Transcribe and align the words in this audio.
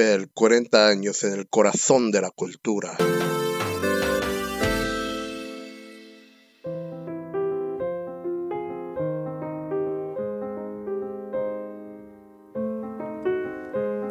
CIBEL, 0.00 0.28
40 0.32 0.88
años 0.88 1.24
en 1.24 1.34
el 1.34 1.46
corazón 1.46 2.10
de 2.10 2.20
la. 2.20 2.32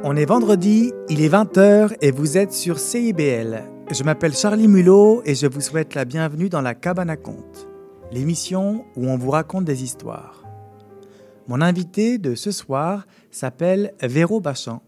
On 0.04 0.16
est 0.16 0.26
vendredi, 0.26 0.94
il 1.10 1.24
est 1.24 1.30
20h 1.30 1.96
et 2.02 2.12
vous 2.12 2.38
êtes 2.38 2.54
sur 2.54 2.78
CIBL. 2.78 3.64
Je 3.90 4.04
m'appelle 4.04 4.36
Charlie 4.36 4.68
Mulot 4.68 5.24
et 5.26 5.34
je 5.34 5.48
vous 5.48 5.62
souhaite 5.62 5.96
la 5.96 6.06
bienvenue 6.06 6.50
dans 6.50 6.62
la 6.62 6.76
Cabane 6.76 7.10
à 7.10 7.18
Conte, 7.18 7.68
l'émission 8.12 8.86
où 8.96 9.08
on 9.08 9.18
vous 9.18 9.32
raconte 9.32 9.66
des 9.66 9.84
histoires. 9.84 10.44
Mon 11.48 11.62
invité 11.62 12.20
de 12.20 12.36
ce 12.36 12.52
soir 12.52 13.08
s'appelle 13.32 13.96
Véro 14.04 14.40
Bachan. 14.40 14.84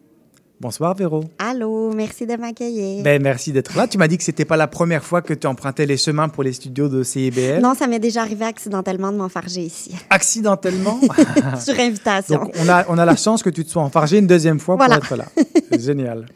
Bonsoir 0.62 0.94
Véro. 0.94 1.24
Allô, 1.40 1.92
merci 1.92 2.28
de 2.28 2.36
m'accueillir. 2.36 3.02
Ben, 3.04 3.20
merci 3.20 3.52
d'être 3.52 3.76
là. 3.76 3.88
Tu 3.88 3.98
m'as 3.98 4.08
dit 4.08 4.20
que 4.20 4.24
c'était 4.24 4.46
pas 4.46 4.58
la 4.58 4.68
première 4.68 5.04
fois 5.04 5.24
que 5.24 5.34
tu 5.34 5.48
empruntais 5.48 5.88
les 5.88 5.98
chemins 5.98 6.30
pour 6.30 6.44
les 6.44 6.54
studios 6.54 6.88
de 6.88 7.02
CIBL. 7.02 7.62
Non, 7.64 7.74
ça 7.74 7.88
m'est 7.88 7.98
déjà 7.98 8.22
arrivé 8.22 8.46
accidentellement 8.46 9.12
de 9.12 9.18
m'enfarger 9.18 9.62
ici. 9.62 9.96
Accidentellement? 10.12 11.00
Sur 11.60 11.80
invitation. 11.80 12.36
Donc 12.44 12.54
on 12.64 12.70
a, 12.70 12.86
on 12.90 13.00
a 13.00 13.06
la 13.06 13.16
chance 13.16 13.42
que 13.42 13.50
tu 13.50 13.66
te 13.66 13.72
sois 13.72 13.82
enfargé 13.82 14.20
une 14.20 14.28
deuxième 14.28 14.60
fois 14.60 14.76
Voilà. 14.76 15.00
pour 15.00 15.06
être 15.06 15.16
là. 15.18 15.26
Génial. 15.80 16.28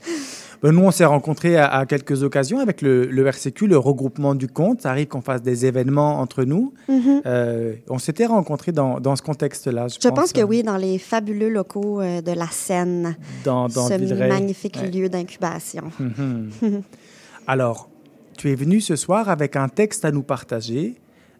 Ben, 0.63 0.71
nous, 0.71 0.81
on 0.83 0.91
s'est 0.91 1.05
rencontrés 1.05 1.57
à, 1.57 1.67
à 1.67 1.85
quelques 1.85 2.23
occasions 2.23 2.59
avec 2.59 2.81
le, 2.81 3.05
le 3.05 3.27
RCQ, 3.27 3.67
le 3.67 3.77
regroupement 3.77 4.35
du 4.35 4.47
compte. 4.47 4.81
Ça 4.81 4.89
arrive 4.91 5.07
qu'on 5.07 5.21
fasse 5.21 5.41
des 5.41 5.65
événements 5.65 6.19
entre 6.19 6.43
nous. 6.43 6.73
Mhm. 6.89 7.21
Euh, 7.25 7.75
on 7.89 7.99
s'était 7.99 8.25
rencontrés 8.25 8.71
dans, 8.71 8.99
dans 8.99 9.15
ce 9.15 9.21
contexte-là. 9.21 9.87
Je, 9.87 9.97
Je 10.01 10.09
pense 10.09 10.31
que 10.33 10.41
euh, 10.41 10.45
oui, 10.45 10.63
dans 10.63 10.77
les 10.77 10.97
fabuleux 10.97 11.49
locaux 11.49 12.01
euh, 12.01 12.21
de 12.21 12.31
la 12.31 12.47
Seine, 12.47 13.15
Dans, 13.43 13.67
dans 13.67 13.87
ce 13.87 13.93
Villeray. 13.95 14.29
magnifique 14.29 14.77
Ouais. 14.81 14.89
lieu 14.89 15.09
d'incubation. 15.09 15.83
Mhm. 15.99 16.49
Alors, 17.47 17.89
tu 18.37 18.51
es 18.51 18.55
venu 18.55 18.81
ce 18.81 18.95
soir 18.95 19.29
avec 19.29 19.55
un 19.55 19.67
texte 19.69 20.03
à 20.05 20.11
nous 20.11 20.23
partager, 20.23 20.95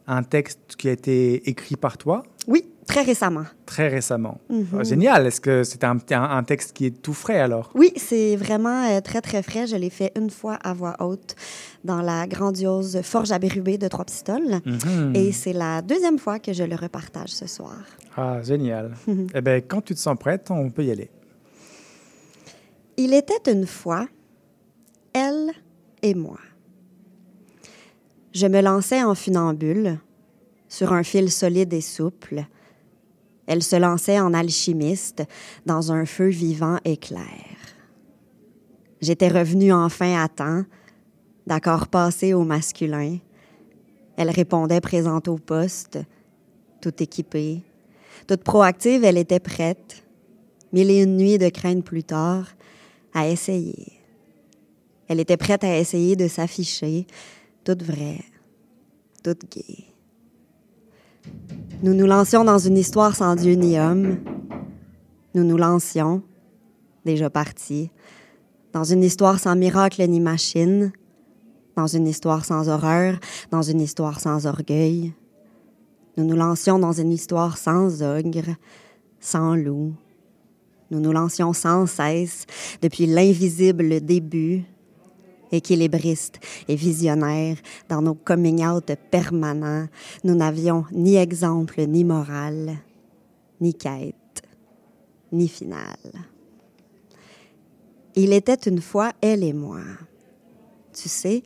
un 0.07 0.23
texte 0.23 0.75
qui 0.77 0.87
a 0.87 0.91
été 0.91 1.49
écrit 1.49 1.75
par 1.75 1.97
toi 1.97 2.23
Oui, 2.47 2.65
très 2.85 3.01
récemment. 3.01 3.45
très 3.65 3.87
récemment. 3.87 4.39
Mhm. 4.49 4.67
Ah, 4.79 4.83
Génial. 4.83 5.27
Est-ce 5.27 5.41
que 5.41 5.63
c'est 5.63 5.83
un, 5.83 6.43
texte 6.43 6.73
qui 6.73 6.85
est 6.85 7.01
tout 7.01 7.13
frais 7.13 7.39
alors? 7.39 7.71
Oui, 7.75 7.91
c'est 7.97 8.35
vraiment 8.35 8.83
euh, 8.89 9.01
très, 9.01 9.21
très 9.21 9.41
frais. 9.41 9.67
Je 9.67 9.75
l'ai 9.75 9.89
fait 9.89 10.11
une 10.15 10.29
fois 10.29 10.55
à 10.55 10.73
voix 10.73 10.95
haute 10.99 11.35
dans 11.83 12.01
la 12.01 12.27
grandiose 12.27 13.01
Forge 13.03 13.31
à 13.31 13.39
Bérubé 13.39 13.77
de 13.77 13.87
Trois-Pistoles. 13.87 14.61
Mhm. 14.65 15.13
Et 15.15 15.31
c'est 15.31 15.53
la 15.53 15.81
deuxième 15.81 16.19
fois 16.19 16.39
que 16.39 16.53
je 16.53 16.63
le 16.63 16.75
repartage 16.75 17.29
ce 17.29 17.47
soir. 17.47 17.77
Ah, 18.15 18.41
génial. 18.41 18.93
eh 19.33 19.41
bien, 19.41 19.61
quand 19.61 19.81
tu 19.81 19.93
te 19.95 19.99
sens 19.99 20.17
prête, 20.17 20.49
on 20.51 20.69
peut 20.69 20.83
y 20.83 20.91
aller. 20.91 21.09
Il 22.97 23.13
était 23.13 23.51
une 23.51 23.67
fois, 23.67 24.07
elle 25.13 25.51
et 26.01 26.13
moi. 26.13 26.39
Je 28.33 28.47
me 28.47 28.61
lançais 28.61 29.03
en 29.03 29.15
funambule 29.15 29.97
sur 30.69 30.93
un 30.93 31.03
fil 31.03 31.31
solide 31.31 31.73
et 31.73 31.81
souple. 31.81 32.45
Elle 33.47 33.63
se 33.63 33.75
lançait 33.75 34.19
en 34.19 34.33
alchimiste 34.33 35.23
dans 35.65 35.91
un 35.91 36.05
feu 36.05 36.29
vivant 36.29 36.77
et 36.83 36.97
clair. 36.97 37.45
J'étais 39.01 39.27
revenue 39.27 39.71
enfin 39.71 40.21
à 40.21 40.27
temps, 40.27 40.63
d'accord 41.45 41.87
passé 41.87 42.33
au 42.33 42.43
masculin. 42.43 43.17
Elle 44.17 44.29
répondait 44.29 44.81
présente 44.81 45.27
au 45.27 45.37
poste, 45.37 45.99
toute 46.81 47.01
équipée. 47.01 47.61
Toute 48.27 48.43
proactive, 48.43 49.03
elle 49.03 49.17
était 49.17 49.39
prête. 49.39 50.03
Mille 50.73 50.89
et 50.89 51.03
une 51.03 51.17
nuits 51.17 51.37
de 51.37 51.49
crainte 51.49 51.83
plus 51.83 52.03
tard, 52.03 52.47
à 53.13 53.27
essayer. 53.27 53.93
Elle 55.07 55.19
était 55.19 55.37
prête 55.37 55.63
à 55.63 55.77
essayer 55.77 56.15
de 56.15 56.27
s'afficher, 56.27 57.05
toute 57.63 57.83
vraie, 57.83 58.21
toute 59.23 59.49
gaie. 59.51 59.94
Nous 61.83 61.93
nous 61.93 62.05
lancions 62.05 62.43
dans 62.43 62.57
une 62.57 62.77
histoire 62.77 63.15
sans 63.15 63.35
Dieu 63.35 63.53
ni 63.53 63.79
homme. 63.79 64.17
Nous 65.33 65.43
nous 65.43 65.57
lancions, 65.57 66.23
déjà 67.05 67.29
partis, 67.29 67.91
dans 68.73 68.83
une 68.83 69.03
histoire 69.03 69.39
sans 69.39 69.55
miracle 69.55 70.05
ni 70.07 70.19
machine, 70.19 70.91
dans 71.75 71.87
une 71.87 72.07
histoire 72.07 72.45
sans 72.45 72.69
horreur, 72.69 73.19
dans 73.51 73.61
une 73.61 73.81
histoire 73.81 74.19
sans 74.19 74.45
orgueil. 74.45 75.13
Nous 76.17 76.25
nous 76.25 76.35
lancions 76.35 76.79
dans 76.79 76.93
une 76.93 77.11
histoire 77.11 77.57
sans 77.57 78.01
ogre, 78.01 78.55
sans 79.19 79.55
loup. 79.55 79.93
Nous 80.91 80.99
nous 80.99 81.11
lancions 81.11 81.53
sans 81.53 81.85
cesse 81.85 82.45
depuis 82.81 83.05
l'invisible 83.05 84.01
début, 84.01 84.63
équilibriste 85.51 86.39
et 86.67 86.75
visionnaire 86.75 87.57
dans 87.89 88.01
nos 88.01 88.15
coming 88.15 88.65
out 88.65 88.91
permanents. 89.11 89.87
Nous 90.23 90.35
n'avions 90.35 90.85
ni 90.91 91.15
exemple, 91.15 91.81
ni 91.87 92.03
morale, 92.03 92.77
ni 93.61 93.73
quête, 93.73 94.43
ni 95.31 95.47
finale. 95.47 96.25
Il 98.15 98.31
était 98.31 98.53
une 98.53 98.81
fois 98.81 99.11
elle 99.21 99.43
et 99.43 99.53
moi. 99.53 99.81
Tu 100.93 101.09
sais, 101.09 101.43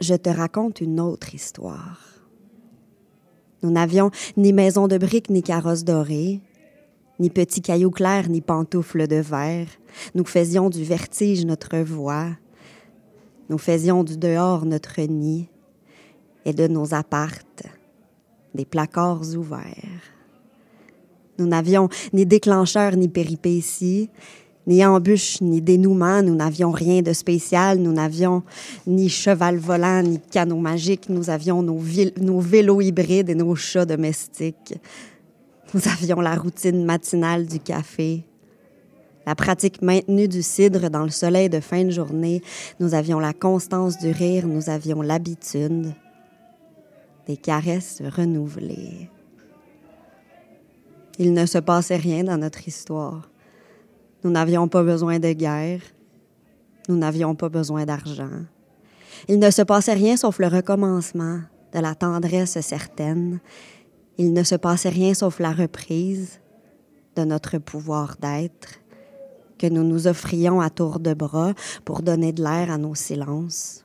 je 0.00 0.14
te 0.14 0.28
raconte 0.28 0.80
une 0.80 0.98
autre 0.98 1.34
histoire. 1.34 2.00
Nous 3.62 3.70
n'avions 3.70 4.10
ni 4.36 4.52
maison 4.52 4.88
de 4.88 4.98
briques 4.98 5.30
ni 5.30 5.42
carrosse 5.42 5.84
dorée, 5.84 6.40
ni 7.18 7.30
petits 7.30 7.62
cailloux 7.62 7.90
clairs, 7.90 8.28
ni 8.28 8.40
pantoufles 8.40 9.06
de 9.08 9.16
verre. 9.16 9.68
Nous 10.14 10.24
faisions 10.24 10.70
du 10.70 10.84
vertige 10.84 11.44
notre 11.44 11.78
voix. 11.78 12.28
Nous 13.48 13.58
faisions 13.58 14.04
du 14.04 14.16
dehors 14.16 14.64
notre 14.64 15.00
nid 15.00 15.48
et 16.44 16.52
de 16.52 16.66
nos 16.66 16.94
appartes 16.94 17.64
des 18.54 18.64
placards 18.64 19.34
ouverts. 19.36 20.12
Nous 21.38 21.46
n'avions 21.46 21.88
ni 22.12 22.26
déclencheur 22.26 22.96
ni 22.96 23.08
péripéties, 23.08 24.10
ni 24.66 24.84
embûches 24.84 25.40
ni 25.40 25.62
dénouement. 25.62 26.22
Nous 26.22 26.34
n'avions 26.34 26.72
rien 26.72 27.00
de 27.00 27.12
spécial. 27.12 27.78
Nous 27.78 27.92
n'avions 27.92 28.42
ni 28.86 29.08
cheval 29.08 29.56
volant 29.56 30.02
ni 30.02 30.20
canot 30.20 30.58
magique. 30.58 31.08
Nous 31.08 31.30
avions 31.30 31.62
nos, 31.62 32.40
vélos 32.40 32.80
hybrides 32.80 33.30
et 33.30 33.34
nos 33.34 33.54
chats 33.54 33.86
domestiques. 33.86 34.74
Nous 35.72 35.80
avions 35.86 36.20
la 36.20 36.34
routine 36.34 36.84
matinale 36.84 37.46
du 37.46 37.60
café, 37.60 38.24
la 39.28 39.34
pratique 39.34 39.82
maintenue 39.82 40.26
du 40.26 40.42
cidre 40.42 40.88
dans 40.88 41.02
le 41.02 41.10
soleil 41.10 41.50
de 41.50 41.60
fin 41.60 41.84
de 41.84 41.90
journée. 41.90 42.40
Nous 42.80 42.94
avions 42.94 43.20
la 43.20 43.34
constance 43.34 43.98
du 43.98 44.10
rire, 44.10 44.46
nous 44.46 44.70
avions 44.70 45.02
l'habitude 45.02 45.92
des 47.26 47.36
caresses 47.36 48.00
renouvelées. 48.16 49.10
Il 51.18 51.34
ne 51.34 51.44
se 51.44 51.58
passait 51.58 51.98
rien 51.98 52.24
dans 52.24 52.38
notre 52.38 52.66
histoire. 52.66 53.28
Nous 54.24 54.30
n'avions 54.30 54.66
pas 54.66 54.82
besoin 54.82 55.18
de 55.18 55.34
guerre. 55.34 55.82
Nous 56.88 56.96
n'avions 56.96 57.34
pas 57.34 57.50
besoin 57.50 57.84
d'argent. 57.84 58.46
Il 59.28 59.38
ne 59.38 59.50
se 59.50 59.60
passait 59.60 59.92
rien 59.92 60.16
sauf 60.16 60.38
le 60.38 60.46
recommencement 60.46 61.40
de 61.74 61.80
la 61.80 61.94
tendresse 61.94 62.58
certaine. 62.62 63.40
Il 64.16 64.32
ne 64.32 64.42
se 64.42 64.54
passait 64.54 64.88
rien 64.88 65.12
sauf 65.12 65.38
la 65.38 65.52
reprise 65.52 66.40
de 67.14 67.24
notre 67.24 67.58
pouvoir 67.58 68.16
d'être 68.18 68.80
que 69.58 69.66
nous 69.66 69.84
nous 69.84 70.06
offrions 70.06 70.60
à 70.60 70.70
tour 70.70 71.00
de 71.00 71.14
bras 71.14 71.52
pour 71.84 72.02
donner 72.02 72.32
de 72.32 72.42
l'air 72.42 72.70
à 72.70 72.78
nos 72.78 72.94
silences. 72.94 73.84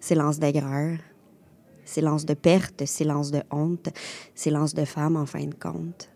Silence 0.00 0.38
d'aigreur, 0.38 0.98
silence 1.84 2.24
de 2.24 2.34
perte, 2.34 2.84
silence 2.86 3.30
de 3.30 3.42
honte, 3.50 3.88
silence 4.34 4.74
de 4.74 4.84
femme 4.84 5.16
en 5.16 5.26
fin 5.26 5.44
de 5.44 5.54
compte. 5.54 6.10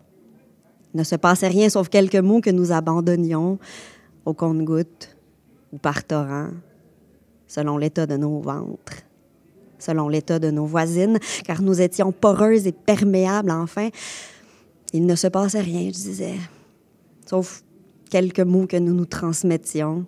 Il 0.93 0.97
ne 0.97 1.03
se 1.03 1.15
passait 1.15 1.47
rien 1.47 1.69
sauf 1.69 1.89
quelques 1.89 2.15
mots 2.15 2.41
que 2.41 2.49
nous 2.49 2.71
abandonnions 2.71 3.59
au 4.25 4.33
compte-gouttes 4.33 5.15
ou 5.71 5.77
par 5.77 6.03
torrent, 6.03 6.49
selon 7.47 7.77
l'état 7.77 8.05
de 8.05 8.17
nos 8.17 8.39
ventres 8.39 9.03
selon 9.83 10.07
l'état 10.07 10.39
de 10.39 10.49
nos 10.49 10.65
voisines, 10.65 11.19
car 11.43 11.61
nous 11.61 11.81
étions 11.81 12.11
poreuses 12.11 12.65
et 12.67 12.71
perméables 12.71 13.51
enfin. 13.51 13.89
Il 14.93 15.05
ne 15.05 15.15
se 15.15 15.27
passait 15.27 15.61
rien, 15.61 15.87
je 15.87 15.91
disais, 15.91 16.35
sauf 17.25 17.63
quelques 18.13 18.41
mots 18.41 18.67
que 18.67 18.77
nous 18.77 18.93
nous 18.93 19.07
transmettions 19.07 20.05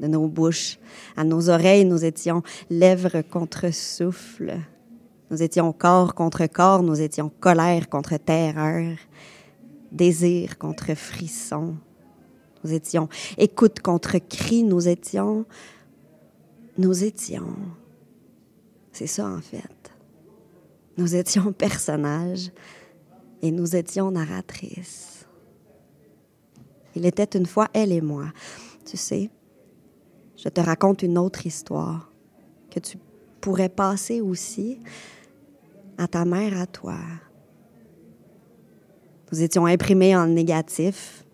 de 0.00 0.08
nos 0.08 0.26
bouches 0.26 0.80
à 1.16 1.22
nos 1.22 1.48
oreilles. 1.48 1.84
Nous 1.84 2.04
étions 2.04 2.42
lèvres 2.68 3.22
contre 3.22 3.72
souffle. 3.72 4.58
Nous 5.30 5.40
étions 5.40 5.72
corps 5.72 6.16
contre 6.16 6.46
corps. 6.46 6.82
Nous 6.82 7.00
étions 7.00 7.30
colère 7.38 7.88
contre 7.88 8.16
terreur. 8.16 8.96
Désir 9.92 10.58
contre 10.58 10.94
frisson. 10.96 11.76
Nous 12.64 12.72
étions 12.72 13.08
écoute 13.38 13.78
contre 13.78 14.18
cri. 14.18 14.64
Nous 14.64 14.88
étions. 14.88 15.46
Nous 16.78 17.04
étions. 17.04 17.54
C'est 18.90 19.06
ça, 19.06 19.28
en 19.28 19.40
fait. 19.40 19.92
Nous 20.98 21.14
étions 21.14 21.52
personnages 21.52 22.50
et 23.40 23.52
nous 23.52 23.76
étions 23.76 24.10
narratrices. 24.10 25.19
Il 27.00 27.06
était 27.06 27.38
une 27.38 27.46
fois 27.46 27.68
elle 27.72 27.92
et 27.92 28.02
moi. 28.02 28.26
Tu 28.84 28.98
sais, 28.98 29.30
je 30.36 30.50
te 30.50 30.60
raconte 30.60 31.02
une 31.02 31.16
autre 31.16 31.46
histoire 31.46 32.12
que 32.70 32.78
tu 32.78 32.98
pourrais 33.40 33.70
passer 33.70 34.20
aussi 34.20 34.80
à 35.96 36.06
ta 36.06 36.26
mère, 36.26 36.60
à 36.60 36.66
toi. 36.66 36.98
Nous 39.32 39.40
étions 39.40 39.64
imprimés 39.64 40.14
en 40.14 40.26
négatif 40.26 41.24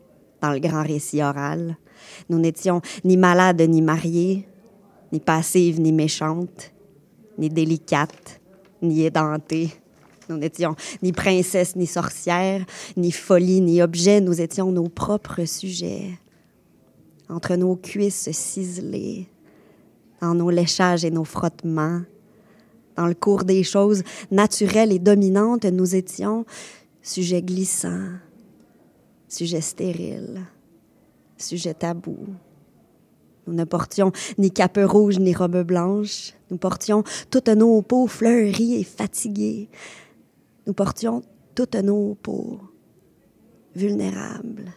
dans 0.41 0.53
le 0.53 0.61
grand 0.61 0.85
récit 0.85 1.21
oral. 1.21 1.77
Nous 2.29 2.39
n'étions 2.39 2.81
ni 3.03 3.17
malades 3.17 3.63
ni 3.63 3.83
mariés, 3.83 4.47
ni 5.11 5.19
passives 5.19 5.81
ni 5.81 5.91
méchantes, 5.91 6.73
ni 7.39 7.49
délicates, 7.49 8.41
ni 8.83 9.03
édentées. 9.03 9.73
Nous 10.29 10.37
n'étions 10.37 10.75
ni 11.03 11.13
princesses 11.13 11.77
ni 11.77 11.87
sorcières, 11.87 12.65
ni 12.97 13.13
folie 13.13 13.61
ni 13.61 13.83
objets, 13.83 14.21
nous 14.21 14.41
étions 14.41 14.73
nos 14.73 14.89
propres 14.89 15.45
sujets. 15.45 16.19
Entre 17.29 17.57
nos 17.57 17.77
cuisses 17.77 18.31
ciselées, 18.31 19.29
dans 20.21 20.35
nos 20.35 20.51
léchages 20.51 21.05
et 21.05 21.11
nos 21.11 21.25
frottements, 21.25 22.03
dans 22.97 23.07
le 23.07 23.15
cours 23.15 23.45
des 23.45 23.63
choses 23.63 24.03
naturelles 24.31 24.93
et 24.93 24.99
dominantes, 24.99 25.65
nous 25.65 25.95
étions 25.95 26.47
sujets 27.03 27.43
glissants, 27.43 28.13
sujets 29.29 29.61
stériles, 29.61 30.41
sujets 31.37 31.75
tabous. 31.75 32.27
Nous 33.47 33.55
ne 33.55 33.65
portions 33.65 34.13
ni 34.39 34.51
cape 34.51 34.81
rouge 34.83 35.19
ni 35.19 35.33
robe 35.33 35.63
blanche. 35.63 36.33
Nous 36.51 36.57
portions 36.57 37.05
toutes 37.31 37.49
nos 37.49 37.81
peaux 37.83 38.09
fleuries 38.09 38.75
et 38.75 38.85
fatiguées. 38.85 39.69
Nous 40.67 40.75
portions 40.75 41.23
toutes 41.55 41.77
nos 41.77 42.15
peaux 42.15 42.61
vulnérables. 43.75 44.73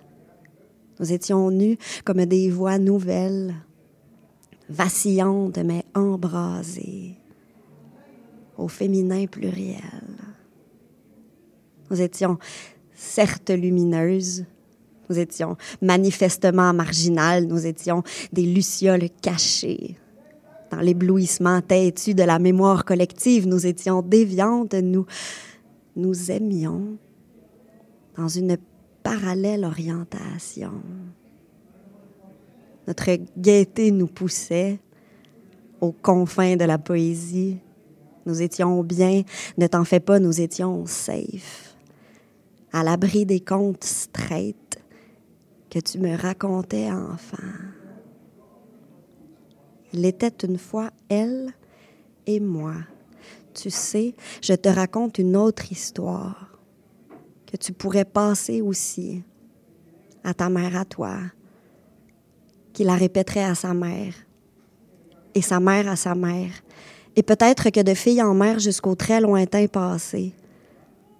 Nous 1.00 1.14
étions 1.14 1.50
nus 1.50 1.78
comme 2.04 2.26
des 2.26 2.50
voix 2.50 2.78
nouvelles, 2.78 3.56
vacillantes 4.70 5.58
mais 5.60 5.84
embrasées, 5.96 7.16
au 8.58 8.68
féminin 8.68 9.26
pluriel. 9.26 9.80
Nous 11.90 12.02
étions 12.02 12.38
certes 12.94 13.50
lumineuses, 13.50 14.46
nous 15.10 15.18
étions 15.18 15.58
manifestement 15.82 16.74
marginales, 16.74 17.48
nous 17.48 17.66
étions 17.66 18.04
des 18.32 18.44
lucioles 18.44 19.10
cachées. 19.22 19.98
Dans 20.70 20.82
l'éblouissement 20.82 21.62
têtu 21.62 22.14
de 22.14 22.22
la 22.22 22.38
mémoire 22.38 22.86
collective, 22.86 23.48
nous 23.48 23.66
étions 23.66 24.04
déviantes, 24.04 24.76
nous 24.76 25.08
nous 26.00 26.32
aimions 26.32 26.98
dans 28.16 28.28
une 28.28 28.58
parallèle 29.04 29.66
orientation. 29.66 30.82
Notre 32.88 33.18
gaieté 33.38 33.92
nous 33.92 34.08
poussait 34.08 34.80
aux 35.80 35.92
confins 35.92 36.56
de 36.56 36.66
la 36.66 36.78
poésie. 36.78 37.58
Nous 38.26 38.42
étions 38.42 38.84
bien, 38.84 39.24
ne 39.58 39.68
t'en 39.68 39.84
fais 39.84 40.00
pas, 40.00 40.20
nous 40.20 40.42
étions 40.42 40.86
safe, 40.86 41.76
à 42.72 42.84
l'abri 42.84 43.26
des 43.26 43.40
contes 43.40 43.84
straight 43.84 44.82
que 45.70 45.80
tu 45.80 46.00
me 46.00 46.16
racontais 46.16 46.92
enfant. 46.92 47.38
Il 49.94 50.06
était 50.06 50.46
une 50.46 50.58
fois 50.58 50.92
elle 51.10 51.54
et 52.28 52.40
moi. 52.40 52.76
Tu 53.62 53.70
sais, 53.72 54.16
je 54.42 54.54
te 54.54 54.70
raconte 54.70 55.18
une 55.18 55.36
autre 55.36 55.70
histoire 55.70 56.58
que 57.46 57.58
tu 57.58 57.74
pourrais 57.74 58.06
passer 58.06 58.62
aussi 58.62 59.22
à 60.24 60.34
ta 60.34 60.48
mère, 60.48 60.78
à 60.78 60.86
toi, 60.86 61.18
qui 62.72 62.86
la 62.86 62.96
répéterait 62.96 63.44
à 63.44 63.56
sa 63.56 63.74
mère, 63.74 64.14
et 65.36 65.42
sa 65.42 65.60
mère 65.60 65.90
à 65.90 65.98
sa 65.98 66.16
mère, 66.16 66.52
et 67.18 67.24
peut-être 67.24 67.70
que 67.70 67.82
de 67.82 67.94
fille 67.96 68.22
en 68.22 68.34
mère 68.34 68.60
jusqu'au 68.60 68.96
très 68.96 69.20
lointain 69.20 69.68
passé, 69.68 70.34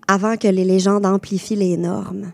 avant 0.08 0.38
que 0.38 0.48
les 0.48 0.64
légendes 0.64 1.06
amplifient 1.06 1.58
les 1.58 1.76
normes, 1.76 2.32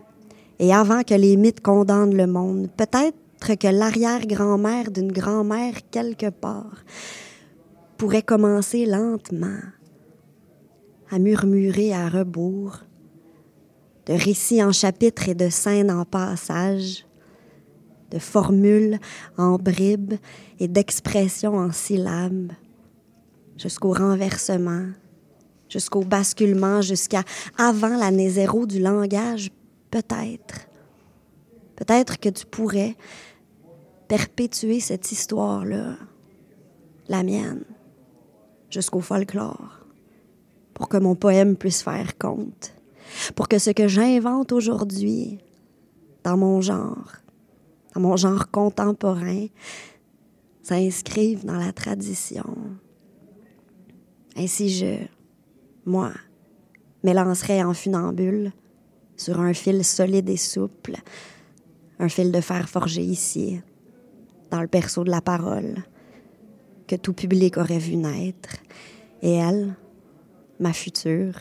et 0.60 0.72
avant 0.72 1.02
que 1.02 1.14
les 1.14 1.36
mythes 1.36 1.62
condamnent 1.62 2.16
le 2.16 2.28
monde, 2.28 2.68
peut-être 2.76 3.56
que 3.56 3.68
l'arrière-grand-mère 3.68 4.92
d'une 4.92 5.10
grand-mère 5.10 5.74
quelque 5.90 6.30
part 6.30 6.84
pourrait 7.96 8.22
commencer 8.22 8.86
lentement 8.86 9.58
à 11.10 11.18
murmurer 11.18 11.92
à 11.92 12.08
rebours, 12.08 12.78
de 14.06 14.12
récits 14.12 14.62
en 14.62 14.72
chapitres 14.72 15.28
et 15.28 15.34
de 15.34 15.48
scènes 15.48 15.90
en 15.90 16.04
passage, 16.04 17.06
de 18.10 18.18
formules 18.18 18.98
en 19.36 19.56
bribes 19.56 20.14
et 20.58 20.68
d'expressions 20.68 21.56
en 21.56 21.72
syllabes, 21.72 22.52
jusqu'au 23.56 23.92
renversement, 23.92 24.86
jusqu'au 25.68 26.02
basculement, 26.02 26.80
jusqu'à 26.82 27.22
avant 27.58 27.96
l'année 27.96 28.30
zéro 28.30 28.66
du 28.66 28.80
langage, 28.80 29.50
peut-être. 29.90 30.68
Peut-être 31.74 32.18
que 32.18 32.28
tu 32.28 32.46
pourrais 32.46 32.96
perpétuer 34.08 34.80
cette 34.80 35.10
histoire-là, 35.10 35.96
la 37.08 37.22
mienne, 37.22 37.64
jusqu'au 38.70 39.00
folklore, 39.00 39.85
pour 40.76 40.90
que 40.90 40.98
mon 40.98 41.14
poème 41.14 41.56
puisse 41.56 41.82
faire 41.82 42.18
compte, 42.18 42.74
pour 43.34 43.48
que 43.48 43.58
ce 43.58 43.70
que 43.70 43.88
j'invente 43.88 44.52
aujourd'hui, 44.52 45.38
dans 46.22 46.36
mon 46.36 46.60
genre, 46.60 47.12
dans 47.94 48.02
mon 48.02 48.16
genre 48.16 48.50
contemporain, 48.50 49.46
s'inscrive 50.62 51.46
dans 51.46 51.56
la 51.56 51.72
tradition. 51.72 52.44
Ainsi 54.36 54.68
je, 54.68 54.96
moi, 55.86 56.12
m'élancerai 57.02 57.64
en 57.64 57.72
funambule 57.72 58.52
sur 59.16 59.40
un 59.40 59.54
fil 59.54 59.82
solide 59.82 60.28
et 60.28 60.36
souple, 60.36 60.96
un 61.98 62.10
fil 62.10 62.30
de 62.32 62.40
fer 62.42 62.68
forgé 62.68 63.00
ici, 63.00 63.62
dans 64.50 64.60
le 64.60 64.66
berceau 64.66 65.04
de 65.04 65.10
la 65.10 65.22
parole, 65.22 65.76
que 66.86 66.96
tout 66.96 67.14
public 67.14 67.56
aurait 67.56 67.78
vu 67.78 67.96
naître. 67.96 68.56
Et 69.22 69.32
elle, 69.36 69.74
ma 70.60 70.72
future, 70.72 71.34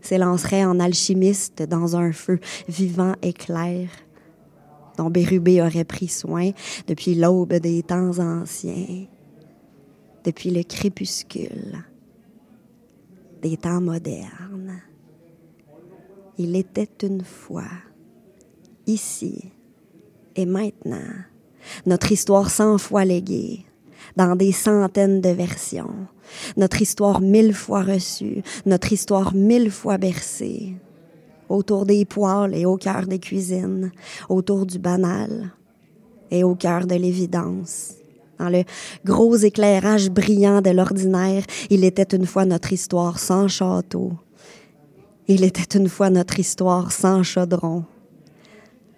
s'élancerait 0.00 0.64
en 0.64 0.80
alchimiste 0.80 1.62
dans 1.62 1.96
un 1.96 2.12
feu 2.12 2.38
vivant 2.68 3.14
et 3.22 3.32
clair, 3.32 3.88
dont 4.96 5.10
Bérubé 5.10 5.62
aurait 5.62 5.84
pris 5.84 6.08
soin 6.08 6.50
depuis 6.86 7.14
l'aube 7.14 7.54
des 7.54 7.82
temps 7.82 8.18
anciens, 8.18 9.06
depuis 10.24 10.50
le 10.50 10.62
crépuscule 10.62 11.84
des 13.42 13.56
temps 13.56 13.80
modernes. 13.80 14.80
Il 16.38 16.56
était 16.56 16.88
une 17.02 17.22
fois, 17.22 17.70
ici 18.86 19.52
et 20.36 20.46
maintenant, 20.46 21.14
notre 21.86 22.12
histoire 22.12 22.50
cent 22.50 22.78
fois 22.78 23.04
léguée, 23.04 23.64
dans 24.16 24.36
des 24.36 24.52
centaines 24.52 25.20
de 25.20 25.30
versions, 25.30 26.06
notre 26.56 26.82
histoire 26.82 27.20
mille 27.20 27.54
fois 27.54 27.82
reçue, 27.82 28.42
notre 28.66 28.92
histoire 28.92 29.34
mille 29.34 29.70
fois 29.70 29.98
bercée, 29.98 30.74
autour 31.48 31.86
des 31.86 32.04
poêles 32.04 32.54
et 32.54 32.66
au 32.66 32.76
cœur 32.76 33.06
des 33.06 33.18
cuisines, 33.18 33.92
autour 34.28 34.66
du 34.66 34.78
banal 34.78 35.50
et 36.30 36.44
au 36.44 36.54
cœur 36.54 36.86
de 36.86 36.94
l'évidence. 36.94 37.94
Dans 38.38 38.48
le 38.48 38.62
gros 39.04 39.36
éclairage 39.36 40.10
brillant 40.10 40.60
de 40.60 40.70
l'ordinaire, 40.70 41.42
il 41.70 41.84
était 41.84 42.16
une 42.16 42.26
fois 42.26 42.44
notre 42.44 42.72
histoire 42.72 43.18
sans 43.18 43.48
château. 43.48 44.12
Il 45.26 45.44
était 45.44 45.76
une 45.76 45.88
fois 45.88 46.08
notre 46.08 46.38
histoire 46.38 46.92
sans 46.92 47.22
chaudron. 47.22 47.84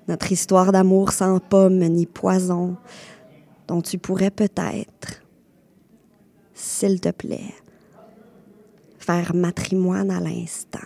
Notre 0.09 0.31
histoire 0.33 0.73
d'amour 0.73 1.13
sans 1.13 1.39
pommes 1.39 1.79
ni 1.79 2.07
poison, 2.07 2.77
dont 3.67 3.81
tu 3.81 3.97
pourrais 3.99 4.31
peut-être, 4.31 5.20
s'il 6.61 7.01
te 7.01 7.11
plaît, 7.11 7.55
faire 8.99 9.35
matrimoine 9.35 10.11
à 10.11 10.21
l'instant. 10.21 10.79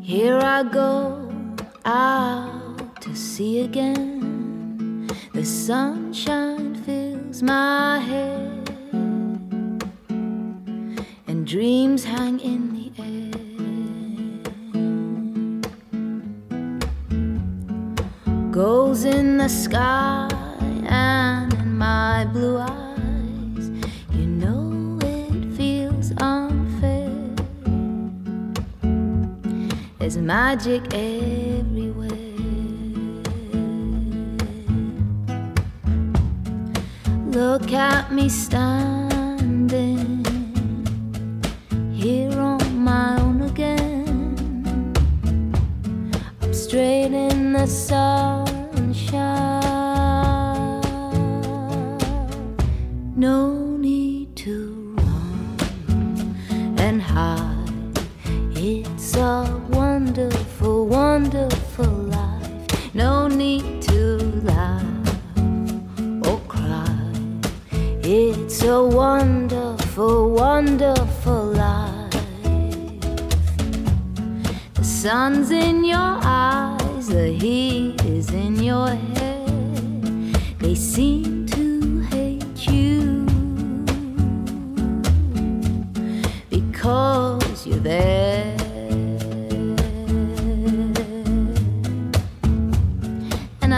Here 0.00 0.40
I 0.40 0.62
go 0.62 1.28
out 1.84 3.00
to 3.02 3.14
sea 3.14 3.60
again. 3.60 5.06
The 5.34 5.44
sunshine 5.44 6.74
fills 6.86 7.42
my 7.42 7.98
head, 7.98 8.70
and 11.28 11.46
dreams 11.46 12.04
hang 12.04 12.40
in 12.40 12.65
goes 18.56 19.04
in 19.04 19.36
the 19.36 19.48
sky 19.48 20.26
and 20.86 21.52
in 21.52 21.76
my 21.76 22.24
blue 22.32 22.56
eyes. 22.56 23.68
You 24.12 24.24
know 24.24 24.98
it 25.02 25.54
feels 25.58 26.10
unfair. 26.16 27.12
There's 29.98 30.16
magic 30.16 30.82
everywhere. 30.94 32.08
Look 37.26 37.72
at 37.74 38.10
me 38.10 38.30
standing 38.30 40.24
here 41.92 42.40
on 42.40 42.78
my 42.78 43.20
own 43.20 43.42
again. 43.42 44.94
I'm 46.40 46.54
straight 46.54 47.12
in 47.12 47.52
the 47.52 47.66
sun. 47.66 48.35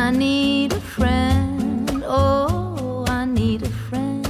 I 0.09 0.11
need 0.11 0.73
a 0.73 0.81
friend, 0.81 2.03
oh, 2.09 3.05
I 3.11 3.27
need 3.27 3.63
a 3.63 3.69
friend 3.91 4.25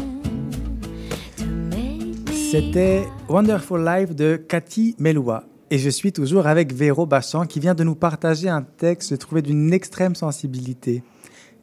to 1.37 1.45
make 1.45 2.29
me. 2.29 2.51
C'était 2.51 3.07
Wonderful 3.29 3.85
Life 3.85 4.13
de 4.13 4.35
Cathy 4.35 4.97
Meloua. 4.99 5.45
Et 5.71 5.79
je 5.79 5.89
suis 5.89 6.11
toujours 6.11 6.49
avec 6.49 6.75
Véro 6.75 7.07
Bachand 7.07 7.47
qui 7.47 7.61
vient 7.61 7.77
de 7.77 7.85
nous 7.85 7.95
partager 7.95 8.49
un 8.49 8.63
texte 8.63 9.17
trouvé 9.19 9.41
d'une 9.41 9.73
extrême 9.73 10.17
sensibilité. 10.17 11.05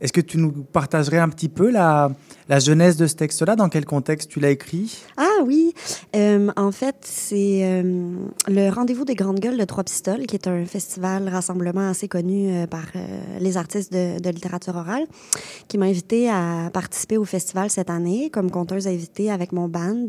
Est-ce 0.02 0.12
que 0.14 0.22
tu 0.22 0.38
nous 0.38 0.52
partagerais 0.52 1.20
un 1.20 1.30
petit 1.30 1.50
peu 1.50 1.72
la, 1.72 2.12
la 2.50 2.60
genèse 2.60 2.98
de 2.98 3.08
ce 3.08 3.16
texte-là? 3.16 3.56
Dans 3.56 3.70
quel 3.70 3.86
contexte 3.86 4.30
tu 4.30 4.40
l'as 4.40 4.52
écrit? 4.52 5.04
Ah 5.18 5.42
oui, 5.44 5.74
Euh, 6.16 6.50
en 6.56 6.72
fait, 6.72 6.96
c'est 7.02 7.62
euh, 7.64 8.12
le 8.48 8.70
Rendez-vous 8.70 9.06
des 9.06 9.16
Grandes 9.16 9.40
Gueules 9.40 9.58
de 9.58 9.66
Trois 9.66 9.84
Pistoles, 9.84 10.26
qui 10.28 10.36
est 10.36 10.48
un 10.48 10.66
festival 10.66 11.28
rassemblement 11.28 11.90
assez 11.90 12.08
connu 12.08 12.54
euh, 12.54 12.68
par 12.68 12.86
les 13.40 13.58
artistes 13.58 13.92
de, 13.92 14.20
de 14.20 14.30
littérature 14.30 14.76
orale, 14.76 15.06
qui 15.68 15.78
m'a 15.78 15.86
invité 15.86 16.30
à 16.30 16.70
participer 16.72 17.18
au 17.18 17.26
festival 17.26 17.70
cette 17.70 17.90
année 17.90 18.30
comme 18.30 18.50
conteuse 18.50 18.88
invitée 18.88 19.32
avec 19.32 19.52
mon 19.52 19.68
band 19.68 20.08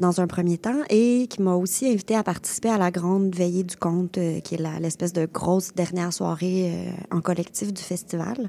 dans 0.00 0.20
un 0.20 0.26
premier 0.26 0.58
temps 0.58 0.82
et 0.90 1.26
qui 1.28 1.42
m'a 1.42 1.54
aussi 1.54 1.86
invité 1.86 2.14
à 2.14 2.22
participer 2.22 2.68
à 2.70 2.78
la 2.78 2.90
grande 2.90 3.34
veillée 3.34 3.64
du 3.64 3.76
conte, 3.76 4.18
qui 4.44 4.54
est 4.54 4.80
l'espèce 4.80 5.12
de 5.12 5.26
grosse 5.26 5.74
dernière 5.74 6.12
soirée 6.12 6.72
en 7.10 7.20
collectif 7.20 7.72
du 7.72 7.82
festival. 7.82 8.48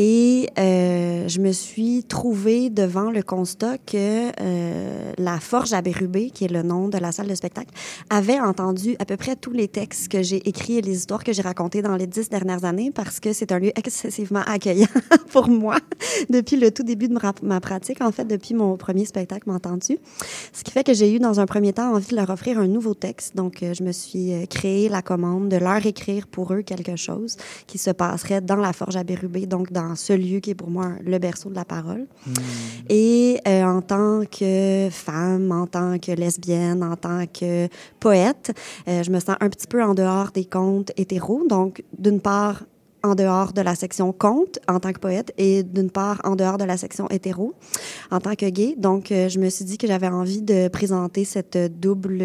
Et 0.00 0.48
euh, 0.60 1.26
je 1.26 1.40
me 1.40 1.50
suis 1.50 2.04
trouvée 2.04 2.70
devant 2.70 3.10
le 3.10 3.20
constat 3.20 3.78
que 3.78 4.30
euh, 4.40 5.12
la 5.18 5.40
Forge 5.40 5.72
à 5.72 5.82
Bérubé, 5.82 6.30
qui 6.30 6.44
est 6.44 6.52
le 6.52 6.62
nom 6.62 6.86
de 6.86 6.98
la 6.98 7.10
salle 7.10 7.26
de 7.26 7.34
spectacle, 7.34 7.72
avait 8.08 8.38
entendu 8.38 8.94
à 9.00 9.04
peu 9.04 9.16
près 9.16 9.34
tous 9.34 9.50
les 9.50 9.66
textes 9.66 10.06
que 10.06 10.22
j'ai 10.22 10.48
écrits 10.48 10.78
et 10.78 10.82
les 10.82 10.98
histoires 10.98 11.24
que 11.24 11.32
j'ai 11.32 11.42
racontées 11.42 11.82
dans 11.82 11.96
les 11.96 12.06
dix 12.06 12.28
dernières 12.28 12.64
années 12.64 12.92
parce 12.94 13.18
que 13.18 13.32
c'est 13.32 13.50
un 13.50 13.58
lieu 13.58 13.72
excessivement 13.74 14.42
accueillant 14.46 14.86
pour 15.32 15.48
moi 15.48 15.78
depuis 16.30 16.56
le 16.56 16.70
tout 16.70 16.82
début 16.82 17.08
de 17.08 17.18
ma, 17.42 17.60
pratique, 17.60 18.00
en 18.00 18.12
fait, 18.12 18.24
depuis 18.24 18.54
mon 18.54 18.76
premier 18.76 19.04
spectacle, 19.04 19.48
m'entends-tu? 19.48 19.98
Ce 20.52 20.62
qui 20.62 20.70
fait 20.70 20.84
que 20.84 20.94
j'ai 20.94 21.12
eu 21.14 21.18
dans 21.18 21.40
un 21.40 21.46
premier 21.46 21.72
temps 21.72 21.94
envie 21.94 22.08
de 22.08 22.16
leur 22.16 22.30
offrir 22.30 22.58
un 22.58 22.68
nouveau 22.68 22.94
texte. 22.94 23.36
Donc, 23.36 23.62
euh, 23.62 23.74
je 23.74 23.82
me 23.82 23.92
suis 23.92 24.32
euh, 24.32 24.46
créé 24.46 24.88
la 24.88 25.02
commande 25.02 25.48
de 25.48 25.56
leur 25.56 25.84
écrire 25.84 26.26
pour 26.26 26.52
eux 26.52 26.62
quelque 26.62 26.96
chose 26.96 27.36
qui 27.66 27.78
se 27.78 27.90
passerait 27.90 28.40
dans 28.40 28.56
la 28.56 28.72
Forge 28.72 28.96
à 28.96 29.04
Bérubé, 29.04 29.46
donc 29.46 29.72
dans 29.72 29.87
ce 29.96 30.12
lieu 30.12 30.40
qui 30.40 30.50
est 30.50 30.54
pour 30.54 30.70
moi 30.70 30.92
le 31.04 31.18
berceau 31.18 31.50
de 31.50 31.54
la 31.54 31.64
parole. 31.64 32.06
Et 32.88 33.38
euh, 33.46 33.64
en 33.64 33.82
tant 33.82 34.22
que 34.24 34.88
femme, 34.90 35.52
en 35.52 35.66
tant 35.66 35.98
que 35.98 36.12
lesbienne, 36.12 36.82
en 36.82 36.96
tant 36.96 37.26
que 37.26 37.68
poète, 38.00 38.52
euh, 38.88 39.02
je 39.02 39.10
me 39.10 39.20
sens 39.20 39.36
un 39.40 39.48
petit 39.48 39.66
peu 39.66 39.82
en 39.82 39.94
dehors 39.94 40.30
des 40.32 40.44
contes 40.44 40.92
hétéros. 40.96 41.46
Donc, 41.48 41.82
d'une 41.98 42.20
part, 42.20 42.64
en 43.04 43.14
dehors 43.14 43.52
de 43.52 43.60
la 43.60 43.74
section 43.74 44.12
conte 44.12 44.58
en 44.66 44.80
tant 44.80 44.92
que 44.92 44.98
poète 44.98 45.32
et 45.38 45.62
d'une 45.62 45.90
part 45.90 46.20
en 46.24 46.34
dehors 46.34 46.58
de 46.58 46.64
la 46.64 46.76
section 46.76 47.08
hétéro 47.10 47.54
en 48.10 48.18
tant 48.20 48.34
que 48.34 48.46
gay. 48.46 48.74
Donc, 48.76 49.12
euh, 49.12 49.28
je 49.28 49.38
me 49.38 49.48
suis 49.50 49.64
dit 49.64 49.78
que 49.78 49.86
j'avais 49.86 50.08
envie 50.08 50.42
de 50.42 50.68
présenter 50.68 51.24
cette 51.24 51.58
double, 51.80 52.22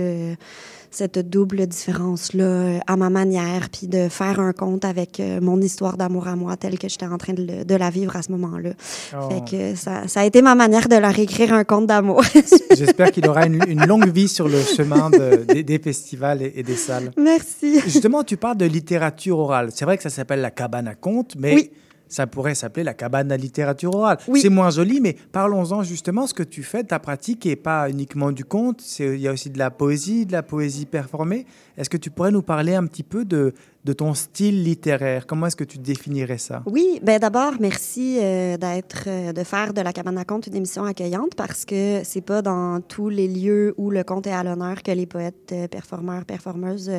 cette 0.95 1.17
double 1.29 1.67
différence-là 1.67 2.43
euh, 2.43 2.79
à 2.87 2.95
ma 2.97 3.09
manière, 3.09 3.69
puis 3.71 3.87
de 3.87 4.09
faire 4.09 4.39
un 4.39 4.53
conte 4.53 4.85
avec 4.85 5.19
euh, 5.19 5.39
mon 5.41 5.59
histoire 5.61 5.97
d'amour 5.97 6.27
à 6.27 6.35
moi 6.35 6.57
telle 6.57 6.77
que 6.79 6.87
j'étais 6.87 7.05
en 7.05 7.17
train 7.17 7.33
de, 7.33 7.43
le- 7.43 7.65
de 7.65 7.75
la 7.75 7.89
vivre 7.89 8.15
à 8.15 8.21
ce 8.21 8.31
moment-là. 8.31 8.71
Oh. 9.15 9.29
Fait 9.29 9.43
que 9.49 9.75
ça, 9.75 10.07
ça 10.07 10.21
a 10.21 10.25
été 10.25 10.41
ma 10.41 10.55
manière 10.55 10.87
de 10.87 10.95
leur 10.95 11.17
écrire 11.17 11.53
un 11.53 11.63
conte 11.63 11.87
d'amour. 11.87 12.23
J'espère 12.75 13.11
qu'il 13.11 13.27
aura 13.27 13.45
une, 13.45 13.63
une 13.67 13.85
longue 13.85 14.09
vie 14.09 14.27
sur 14.27 14.47
le 14.47 14.61
chemin 14.61 15.09
de- 15.09 15.43
des, 15.53 15.63
des 15.63 15.79
festivals 15.79 16.41
et, 16.41 16.53
et 16.55 16.63
des 16.63 16.75
salles. 16.75 17.11
Merci. 17.17 17.79
Justement, 17.81 18.23
tu 18.23 18.37
parles 18.37 18.57
de 18.57 18.65
littérature 18.65 19.39
orale. 19.39 19.69
C'est 19.73 19.85
vrai 19.85 19.97
que 19.97 20.03
ça 20.03 20.09
s'appelle 20.09 20.41
la 20.41 20.51
cabane 20.51 20.87
à 20.87 20.95
contes, 20.95 21.35
mais 21.37 21.53
Oui. 21.55 21.71
Ça 22.13 22.27
pourrait 22.27 22.55
s'appeler 22.55 22.83
la 22.83 22.93
cabane 22.93 23.31
à 23.31 23.37
littérature 23.37 23.95
orale. 23.95 24.17
Oui. 24.27 24.39
C'est 24.41 24.49
moins 24.49 24.69
joli, 24.69 25.01
mais 25.01 25.15
parlons-en 25.31 25.83
justement. 25.83 26.27
Ce 26.27 26.33
que 26.33 26.43
tu 26.43 26.61
fais, 26.63 26.83
ta 26.83 26.99
pratique 26.99 27.45
n'est 27.45 27.55
pas 27.55 27.89
uniquement 27.89 28.31
du 28.31 28.45
conte, 28.45 28.81
c'est- 28.81 29.15
il 29.15 29.19
y 29.21 29.27
a 29.27 29.31
aussi 29.33 29.49
de 29.49 29.57
la 29.57 29.71
poésie, 29.71 30.25
de 30.25 30.31
la 30.31 30.43
poésie 30.43 30.85
performée. 30.85 31.45
Est-ce 31.77 31.89
que 31.89 31.97
tu 31.97 32.11
pourrais 32.11 32.31
nous 32.31 32.43
parler 32.43 32.75
un 32.75 32.85
petit 32.85 33.03
peu 33.03 33.25
de, 33.25 33.53
de 33.83 33.93
ton 33.93 34.13
style 34.13 34.63
littéraire? 34.63 35.27
Comment 35.27 35.47
est-ce 35.47 35.55
que 35.55 35.63
tu 35.63 35.77
définirais 35.77 36.37
ça? 36.37 36.63
Oui, 36.65 36.99
ben 37.03 37.19
d'abord, 37.19 37.53
merci 37.59 38.17
euh, 38.21 38.57
d'être, 38.57 39.03
euh, 39.07 39.33
de 39.33 39.43
faire 39.43 39.73
de 39.73 39.81
la 39.81 39.91
cabane 39.91 40.17
à 40.17 40.25
conte 40.25 40.47
une 40.47 40.55
émission 40.55 40.85
accueillante 40.85 41.35
parce 41.35 41.65
que 41.65 42.01
c'est 42.03 42.21
pas 42.21 42.41
dans 42.41 42.79
tous 42.81 43.09
les 43.09 43.27
lieux 43.27 43.73
où 43.77 43.89
le 43.89 44.03
conte 44.03 44.27
est 44.27 44.31
à 44.31 44.43
l'honneur 44.43 44.83
que 44.83 44.91
les 44.91 45.05
poètes, 45.05 45.51
euh, 45.51 45.67
performeurs, 45.67 46.25
performeuses 46.25 46.91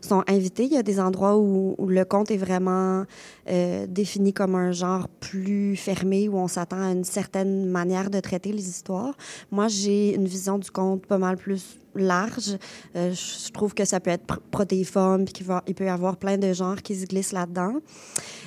sont 0.00 0.24
invités. 0.26 0.64
Il 0.64 0.72
y 0.72 0.76
a 0.76 0.82
des 0.82 0.98
endroits 0.98 1.36
où, 1.38 1.76
le 1.86 2.04
conte 2.04 2.30
est 2.30 2.36
vraiment 2.36 3.04
défini 3.88 4.32
comme 4.32 4.54
un 4.54 4.72
genre 4.72 5.08
plus 5.08 5.76
fermé, 5.76 6.28
où 6.28 6.36
on 6.36 6.48
s'attend 6.48 6.80
à 6.80 6.92
une 6.92 7.04
certaine 7.04 7.66
manière 7.66 8.10
de 8.10 8.20
traiter 8.20 8.52
les 8.52 8.68
histoires. 8.68 9.14
Moi, 9.50 9.68
j'ai 9.68 10.14
une 10.14 10.26
vision 10.26 10.58
du 10.58 10.70
conte 10.70 11.06
pas 11.06 11.18
mal 11.18 11.36
plus 11.36 11.78
large. 11.94 12.56
Euh, 12.96 13.12
je 13.12 13.50
trouve 13.52 13.74
que 13.74 13.84
ça 13.84 14.00
peut 14.00 14.10
être 14.10 14.26
pr- 14.26 14.40
protéiforme, 14.50 15.24
puis 15.24 15.32
qu'il 15.32 15.46
il 15.66 15.74
peut 15.74 15.86
y 15.86 15.88
avoir 15.88 16.16
plein 16.16 16.38
de 16.38 16.52
genres 16.52 16.82
qui 16.82 16.94
se 16.94 17.06
glissent 17.06 17.32
là-dedans. 17.32 17.74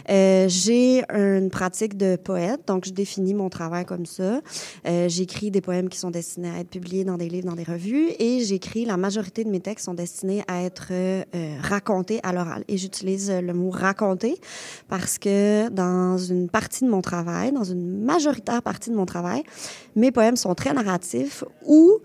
Euh, 0.10 0.46
j'ai 0.48 1.04
une 1.10 1.50
pratique 1.50 1.98
de 1.98 2.16
poète, 2.16 2.62
donc 2.68 2.86
je 2.86 2.92
définis 2.92 3.34
mon 3.34 3.50
travail 3.50 3.86
comme 3.86 4.06
ça. 4.06 4.42
Euh, 4.88 5.10
j'écris 5.10 5.52
des 5.52 5.60
poèmes 5.62 5.90
qui 5.90 5.98
sont 5.98 6.12
destinés 6.12 6.50
à 6.50 6.60
être 6.60 6.70
publiés 6.70 7.04
dans 7.04 7.18
des 7.18 7.28
livres, 7.28 7.48
dans 7.48 7.56
des 7.56 7.64
revues, 7.64 8.12
et 8.20 8.40
j'écris, 8.44 8.86
la 8.86 8.96
majorité 8.96 9.44
de 9.44 9.50
mes 9.50 9.60
textes 9.60 9.86
sont 9.86 9.94
destinés 9.94 10.44
à 10.48 10.64
être 10.64 10.92
racontés 11.62 12.20
à 12.24 12.32
l'oral. 12.32 12.64
Et 12.68 12.78
j'utilise 12.78 13.30
le 13.32 13.54
mot 13.54 13.70
raconter 13.70 14.40
parce 14.88 15.18
que 15.18 15.70
dans 15.70 16.18
une 16.18 16.50
partie 16.50 16.86
de 16.86 16.90
mon 16.90 17.02
travail, 17.02 17.52
dans 17.52 17.64
une 17.64 18.04
majoritaire 18.04 18.62
partie 18.62 18.90
de 18.90 18.96
mon 18.96 19.06
travail, 19.06 19.44
mes 19.96 20.12
poèmes 20.12 20.38
sont 20.38 20.56
très 20.56 20.74
narratifs 20.74 21.44
ou 21.66 22.00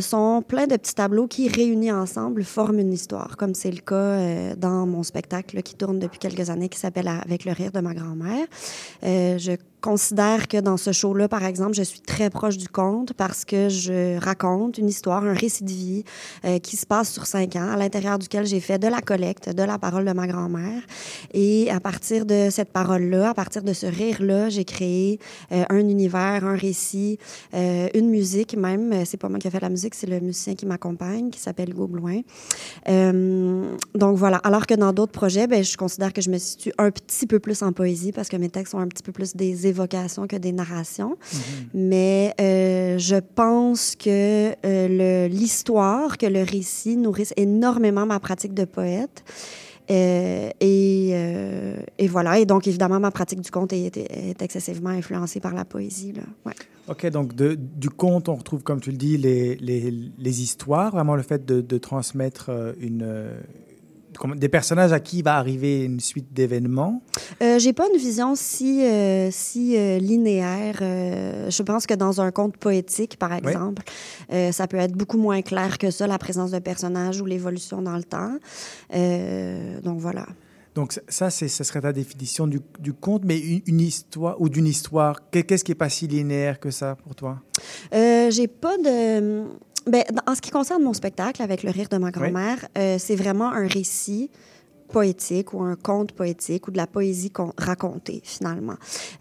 sont 0.00 0.42
plein 0.46 0.61
de 0.66 0.76
petits 0.76 0.94
tableaux 0.94 1.26
qui, 1.26 1.48
réunis 1.48 1.92
ensemble, 1.92 2.44
forment 2.44 2.78
une 2.78 2.92
histoire, 2.92 3.36
comme 3.36 3.54
c'est 3.54 3.70
le 3.70 3.80
cas 3.80 3.94
euh, 3.94 4.54
dans 4.56 4.86
mon 4.86 5.02
spectacle 5.02 5.62
qui 5.62 5.74
tourne 5.74 5.98
depuis 5.98 6.18
quelques 6.18 6.50
années, 6.50 6.68
qui 6.68 6.78
s'appelle 6.78 7.08
Avec 7.08 7.44
le 7.44 7.52
rire 7.52 7.72
de 7.72 7.80
ma 7.80 7.94
grand-mère. 7.94 8.46
Euh, 9.04 9.38
je 9.38 9.52
considère 9.82 10.48
que 10.48 10.58
dans 10.58 10.78
ce 10.78 10.92
show-là, 10.92 11.28
par 11.28 11.44
exemple, 11.44 11.74
je 11.74 11.82
suis 11.82 12.00
très 12.00 12.30
proche 12.30 12.56
du 12.56 12.68
conte 12.68 13.12
parce 13.12 13.44
que 13.44 13.68
je 13.68 14.18
raconte 14.18 14.78
une 14.78 14.88
histoire, 14.88 15.24
un 15.24 15.34
récit 15.34 15.64
de 15.64 15.70
vie 15.70 16.04
euh, 16.44 16.58
qui 16.58 16.76
se 16.76 16.86
passe 16.86 17.10
sur 17.10 17.26
cinq 17.26 17.56
ans, 17.56 17.68
à 17.70 17.76
l'intérieur 17.76 18.18
duquel 18.18 18.46
j'ai 18.46 18.60
fait 18.60 18.78
de 18.78 18.86
la 18.86 19.00
collecte 19.00 19.50
de 19.50 19.62
la 19.62 19.78
parole 19.78 20.04
de 20.04 20.12
ma 20.12 20.26
grand-mère. 20.26 20.82
Et 21.34 21.70
à 21.70 21.80
partir 21.80 22.24
de 22.24 22.48
cette 22.50 22.72
parole-là, 22.72 23.30
à 23.30 23.34
partir 23.34 23.62
de 23.62 23.72
ce 23.72 23.86
rire-là, 23.86 24.48
j'ai 24.48 24.64
créé 24.64 25.18
euh, 25.50 25.64
un 25.68 25.88
univers, 25.88 26.46
un 26.46 26.56
récit, 26.56 27.18
euh, 27.52 27.88
une 27.94 28.08
musique 28.08 28.56
même. 28.56 28.92
Euh, 28.92 29.02
C'est 29.04 29.16
pas 29.16 29.28
moi 29.28 29.38
qui 29.38 29.48
ai 29.48 29.50
fait 29.50 29.60
la 29.60 29.68
musique, 29.68 29.94
c'est 29.94 30.06
le 30.06 30.20
musicien 30.20 30.54
qui 30.54 30.64
m'accompagne, 30.64 31.30
qui 31.30 31.40
s'appelle 31.40 31.70
Hugo 31.70 31.88
Blouin. 31.88 32.20
Euh, 32.88 33.74
donc 33.96 34.16
voilà. 34.16 34.36
Alors 34.38 34.66
que 34.66 34.74
dans 34.74 34.92
d'autres 34.92 35.12
projets, 35.12 35.48
ben, 35.48 35.64
je 35.64 35.76
considère 35.76 36.12
que 36.12 36.22
je 36.22 36.30
me 36.30 36.38
situe 36.38 36.72
un 36.78 36.90
petit 36.92 37.26
peu 37.26 37.40
plus 37.40 37.62
en 37.62 37.72
poésie 37.72 38.12
parce 38.12 38.28
que 38.28 38.36
mes 38.36 38.48
textes 38.48 38.72
sont 38.72 38.78
un 38.78 38.88
petit 38.88 39.02
peu 39.02 39.12
plus 39.12 39.34
des 39.34 39.71
évocations 39.72 40.24
que 40.32 40.38
des 40.46 40.52
narrations. 40.62 41.14
Mais 41.92 42.34
euh, 42.40 42.98
je 42.98 43.18
pense 43.42 43.82
que 43.96 44.52
euh, 44.64 45.28
l'histoire, 45.38 46.08
que 46.20 46.26
le 46.38 46.42
récit 46.56 46.96
nourrissent 46.96 47.34
énormément 47.36 48.06
ma 48.14 48.20
pratique 48.26 48.54
de 48.62 48.66
poète. 48.78 49.18
Euh, 49.90 50.48
et, 50.60 51.10
euh, 51.12 51.76
et 51.98 52.08
voilà. 52.14 52.38
Et 52.38 52.46
donc, 52.46 52.62
évidemment, 52.66 53.00
ma 53.00 53.10
pratique 53.10 53.40
du 53.40 53.50
conte 53.50 53.72
est, 53.72 53.96
est 53.96 54.40
excessivement 54.40 54.90
influencée 54.90 55.40
par 55.40 55.54
la 55.54 55.64
poésie. 55.64 56.12
Là. 56.12 56.22
Ouais. 56.46 56.54
Ok, 56.88 57.02
donc 57.10 57.34
de- 57.34 57.58
du 57.84 57.90
conte, 57.90 58.28
on 58.28 58.36
retrouve, 58.36 58.62
comme 58.62 58.80
tu 58.80 58.90
le 58.92 58.96
dis, 58.96 59.16
les, 59.18 59.56
les, 59.56 59.92
les 60.26 60.42
histoires, 60.46 60.90
vraiment 60.92 61.16
le 61.16 61.22
fait 61.22 61.44
de, 61.44 61.60
de 61.60 61.78
transmettre 61.78 62.50
une, 62.80 63.06
des 64.36 64.48
personnages 64.48 64.92
à 64.92 65.00
qui 65.00 65.22
va 65.22 65.36
arriver 65.36 65.84
une 65.84 66.00
suite 66.00 66.32
d'événements? 66.32 67.02
Euh, 67.42 67.58
J'ai 67.58 67.72
pas 67.72 67.86
une 67.92 67.98
vision 67.98 68.34
si, 68.34 68.84
euh, 68.84 69.28
si 69.30 69.76
euh, 69.76 69.98
linéaire. 69.98 70.78
Euh, 70.80 71.50
je 71.50 71.62
pense 71.62 71.86
que 71.86 71.94
dans 71.94 72.20
un 72.20 72.30
conte 72.30 72.56
poétique, 72.56 73.16
par 73.18 73.32
exemple, 73.32 73.82
ça 74.52 74.66
peut 74.66 74.78
être 74.78 74.92
beaucoup 74.92 75.18
moins 75.18 75.42
clair 75.42 75.78
que 75.78 75.90
ça, 75.90 76.06
la 76.06 76.18
présence 76.18 76.50
de 76.52 76.58
personnages 76.58 77.20
ou 77.20 77.26
l'évolution 77.26 77.82
dans 77.82 77.96
le 77.96 78.04
temps. 78.04 78.36
Donc 79.82 79.98
voilà. 79.98 80.26
Donc 80.74 80.98
ça, 81.08 81.28
ce 81.28 81.46
serait 81.48 81.82
ta 81.82 81.92
définition 81.92 82.46
du, 82.46 82.60
du 82.80 82.94
conte, 82.94 83.24
mais 83.26 83.38
une, 83.38 83.60
une 83.66 83.80
histoire 83.80 84.40
ou 84.40 84.48
d'une 84.48 84.66
histoire, 84.66 85.28
qu'est- 85.30 85.42
qu'est-ce 85.42 85.64
qui 85.64 85.72
est 85.72 85.74
pas 85.74 85.90
si 85.90 86.06
linéaire 86.06 86.58
que 86.60 86.70
ça 86.70 86.96
pour 86.96 87.14
toi? 87.14 87.40
J'ai 87.92 88.48
pas 88.48 88.78
de. 88.78 89.44
Ben, 89.86 90.04
en 90.26 90.34
ce 90.34 90.40
qui 90.40 90.50
concerne 90.50 90.82
mon 90.82 90.92
spectacle 90.92 91.42
avec 91.42 91.62
le 91.62 91.70
rire 91.70 91.88
de 91.90 91.96
ma 91.96 92.10
grand-mère, 92.10 92.68
euh, 92.78 92.96
c'est 92.98 93.16
vraiment 93.16 93.50
un 93.50 93.66
récit 93.66 94.30
poétique 94.92 95.54
ou 95.54 95.62
un 95.62 95.74
conte 95.74 96.12
poétique 96.12 96.68
ou 96.68 96.70
de 96.70 96.76
la 96.76 96.86
poésie 96.86 97.30
con- 97.30 97.52
racontée 97.56 98.20
finalement. 98.22 98.74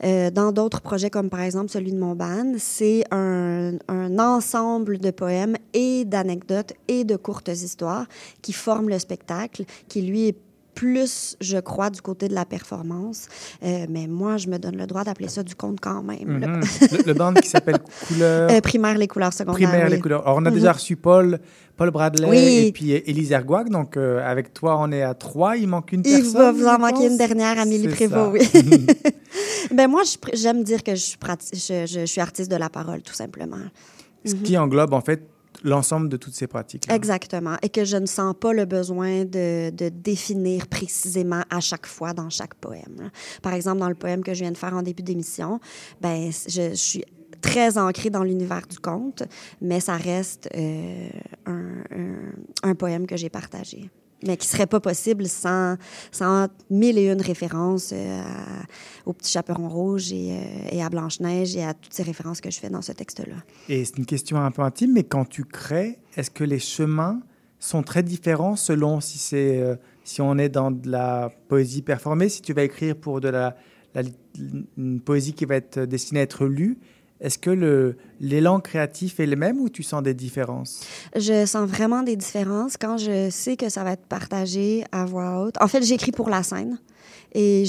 Euh, 0.04 0.30
dans 0.30 0.52
d'autres 0.52 0.82
projets 0.82 1.10
comme 1.10 1.30
par 1.30 1.42
exemple 1.42 1.70
celui 1.72 1.94
de 1.94 1.98
mon 1.98 2.14
ban, 2.14 2.54
c'est 2.58 3.06
un, 3.12 3.74
un 3.88 4.20
ensemble 4.20 4.98
de 5.00 5.12
poèmes 5.12 5.56
et 5.74 6.04
d'anecdotes 6.06 6.74
et 6.90 7.06
de 7.06 7.16
courtes 7.16 7.48
histoires 7.48 8.06
qui 8.42 8.52
forment 8.54 8.90
le 8.90 9.00
spectacle, 9.00 9.64
qui 9.88 10.02
lui 10.02 10.28
est 10.28 10.38
plus, 10.74 11.36
je 11.42 11.58
crois, 11.58 11.90
du 11.90 12.02
côté 12.02 12.28
de 12.28 12.34
la 12.34 12.46
performance. 12.46 13.28
Euh, 13.64 13.86
mais 13.90 14.08
moi, 14.08 14.38
je 14.38 14.48
me 14.48 14.58
donne 14.58 14.78
le 14.78 14.88
droit 14.88 15.04
d'appeler 15.04 15.28
ça 15.28 15.44
du 15.44 15.56
conte 15.56 15.80
quand 15.82 16.02
même. 16.04 16.28
Mhm. 16.40 16.62
le, 16.92 17.04
le 17.08 17.14
band 17.14 17.34
qui 17.34 17.48
s'appelle 17.50 17.80
Couleur. 18.08 18.50
Euh, 18.52 18.62
primaire, 18.62 18.98
les 18.98 19.08
couleurs 19.08 19.34
secondaires. 19.34 19.68
Primaire, 19.70 19.86
oui. 19.88 19.92
les 19.96 20.00
couleurs. 20.00 20.22
Alors, 20.26 20.38
on 20.38 20.46
a 20.46 20.50
Mhm. 20.50 20.56
déjà 20.56 20.72
reçu 20.74 20.96
Paul, 20.96 21.40
Paul 21.78 21.92
Bradley 21.92 22.28
Oui. 22.30 22.38
et 22.68 22.72
puis 22.72 22.92
Élise 22.92 23.32
Erguac. 23.32 23.70
Donc, 23.70 23.98
euh, 23.98 24.22
avec 24.26 24.54
toi, 24.54 24.78
on 24.80 24.92
est 24.92 25.02
à 25.04 25.14
trois. 25.14 25.58
Il 25.58 25.68
manque 25.68 25.92
une 25.92 26.02
Il 26.06 26.12
personne. 26.22 26.34
va 26.34 26.52
vous 26.52 26.66
en 26.66 26.80
manquer 26.80 27.08
une 27.08 27.18
dernière, 27.18 27.60
Amélie 27.60 27.88
Prévost, 27.88 28.42
ça. 28.44 28.60
oui. 28.60 28.86
ben 29.72 29.88
moi, 29.90 30.02
j'aime 30.34 30.64
dire 30.64 30.84
que 30.84 30.96
je 30.96 31.02
suis, 31.02 31.18
prati- 31.18 31.54
je, 31.56 31.86
je- 31.86 32.00
je 32.02 32.06
suis 32.06 32.22
artiste 32.22 32.50
de 32.52 32.56
la 32.58 32.70
parole, 32.70 33.02
tout 33.02 33.14
simplement. 33.14 33.58
Ce 34.26 34.36
qui 34.36 34.56
englobe, 34.58 34.94
en 34.94 35.02
fait, 35.02 35.24
l'ensemble 35.64 36.10
de 36.10 36.18
toutes 36.18 36.34
ces 36.34 36.48
pratiques. 36.48 36.90
Exactement. 36.92 37.56
Et 37.62 37.70
que 37.70 37.86
je 37.86 37.98
ne 37.98 38.06
sens 38.06 38.34
pas 38.40 38.54
le 38.54 38.66
besoin 38.66 39.26
de, 39.26 39.70
de 39.70 39.90
définir 39.90 40.68
précisément 40.68 41.44
à 41.50 41.60
chaque 41.60 41.86
fois 41.86 42.14
dans 42.14 42.30
chaque 42.30 42.56
poème. 42.56 42.96
là. 43.00 43.10
Par 43.42 43.54
exemple, 43.54 43.80
dans 43.80 43.90
le 43.90 43.96
poème 43.96 44.24
que 44.24 44.34
je 44.34 44.40
viens 44.42 44.52
de 44.52 44.58
faire 44.58 44.74
en 44.74 44.82
début 44.82 45.04
d'émission, 45.04 45.60
ben, 46.02 46.32
je, 46.48 46.70
je 46.72 46.76
suis 46.76 47.04
très 47.42 47.78
ancrée 47.78 48.10
dans 48.10 48.24
l'univers 48.24 48.68
du 48.68 48.78
conte, 48.80 49.24
mais 49.62 49.80
ça 49.80 49.98
reste 49.98 50.50
euh, 50.56 51.10
un- 51.46 52.32
un 52.64 52.76
poème 52.76 53.08
que 53.08 53.18
j'ai 53.18 53.30
partagé. 53.30 53.90
Mais 54.26 54.38
qui 54.38 54.48
serait 54.48 54.68
pas 54.68 54.80
possible 54.80 55.28
sans, 55.28 55.78
sans 56.12 56.48
mille 56.70 56.98
et 56.98 57.12
une 57.12 57.22
références 57.22 57.92
euh, 57.94 58.22
au 59.06 59.14
Petit 59.14 59.32
Chaperon 59.32 59.68
Rouge 59.68 60.12
et, 60.14 60.32
euh, 60.32 60.70
et 60.72 60.84
à 60.84 60.90
Blanche-Neige 60.90 61.56
et 61.56 61.64
à 61.64 61.74
toutes 61.74 61.94
ces 61.94 62.04
références 62.04 62.40
que 62.42 62.52
je 62.52 62.60
fais 62.60 62.70
dans 62.70 62.82
ce 62.84 62.92
texte-là. 62.92 63.36
Et 63.68 63.84
c'est 63.84 63.98
une 63.98 64.06
question 64.06 64.38
un 64.38 64.52
peu 64.52 64.62
intime, 64.62 64.94
mais 64.94 65.04
quand 65.04 65.26
tu 65.26 65.44
crées, 65.44 66.00
est-ce 66.16 66.30
que 66.30 66.44
les 66.44 66.60
chemins 66.60 67.20
sont 67.60 67.82
très 67.84 68.04
différents 68.04 68.56
selon 68.56 69.02
si 69.02 69.18
c'est 69.18 69.60
euh, 69.60 69.76
si 70.04 70.22
on 70.22 70.38
est 70.38 70.50
dans 70.50 70.72
de 70.72 70.90
la 70.90 71.30
poésie 71.48 71.82
performée, 71.84 72.28
si 72.30 72.42
tu 72.42 72.54
vas 72.54 72.64
écrire 72.64 72.96
pour 72.96 73.22
de 73.22 73.30
la- 73.30 73.56
une 74.78 75.02
poésie 75.02 75.34
qui 75.34 75.46
va 75.46 75.56
être 75.58 75.80
destinée 75.82 76.22
à 76.22 76.24
être 76.24 76.46
lue, 76.46 76.78
est-ce 77.22 77.38
que 77.38 77.96
l'élan 78.20 78.60
créatif 78.60 79.20
est 79.20 79.28
le 79.28 79.36
même 79.36 79.60
ou 79.60 79.70
tu 79.70 79.84
sens 79.84 80.02
des 80.02 80.16
différences? 80.16 80.82
Je 81.16 81.46
sens 81.46 81.70
vraiment 81.70 82.02
des 82.02 82.16
différences 82.16 82.78
quand 82.78 82.98
je 82.98 83.30
sais 83.30 83.56
que 83.56 83.70
ça 83.70 83.84
va 83.84 83.92
être 83.92 84.06
partagé 84.08 84.84
à 84.92 85.06
voix 85.06 85.42
haute. 85.44 85.56
En 85.62 85.68
fait, 85.68 85.84
j'écris 85.84 86.12
pour 86.12 86.30
la 86.30 86.42
scène. 86.42 86.80
Et, 87.34 87.64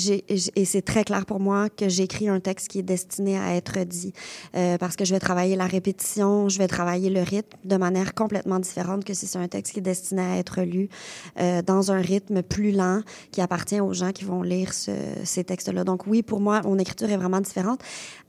et 0.56 0.64
c'est 0.64 0.82
très 0.82 1.04
clair 1.04 1.24
pour 1.26 1.40
moi 1.40 1.68
que 1.68 1.88
j'écris 1.88 2.28
un 2.28 2.40
texte 2.40 2.68
qui 2.68 2.78
est 2.80 2.82
destiné 2.82 3.38
à 3.38 3.54
être 3.54 3.78
dit. 3.84 4.12
Euh, 4.56 4.76
parce 4.78 4.96
que 4.96 5.04
je 5.04 5.14
vais 5.14 5.20
travailler 5.20 5.56
la 5.56 5.66
répétition, 5.66 6.48
je 6.48 6.58
vais 6.58 6.68
travailler 6.68 7.10
le 7.10 7.22
rythme 7.22 7.56
de 7.64 7.76
manière 7.76 8.14
complètement 8.14 8.58
différente 8.58 9.04
que 9.04 9.14
si 9.14 9.26
c'est 9.26 9.38
un 9.38 9.48
texte 9.48 9.72
qui 9.74 9.78
est 9.78 9.82
destiné 9.82 10.22
à 10.22 10.36
être 10.36 10.62
lu 10.62 10.88
euh, 11.38 11.62
dans 11.62 11.92
un 11.92 12.00
rythme 12.00 12.42
plus 12.42 12.72
lent 12.72 13.02
qui 13.30 13.40
appartient 13.40 13.80
aux 13.80 13.92
gens 13.92 14.12
qui 14.12 14.24
vont 14.24 14.42
lire 14.42 14.72
ce- 14.74 14.90
ces 15.24 15.44
textes-là. 15.44 15.84
Donc 15.84 16.06
oui, 16.06 16.22
pour 16.22 16.40
moi, 16.40 16.60
mon 16.64 16.78
écriture 16.78 17.10
est 17.10 17.16
vraiment 17.16 17.40
différente. 17.40 17.80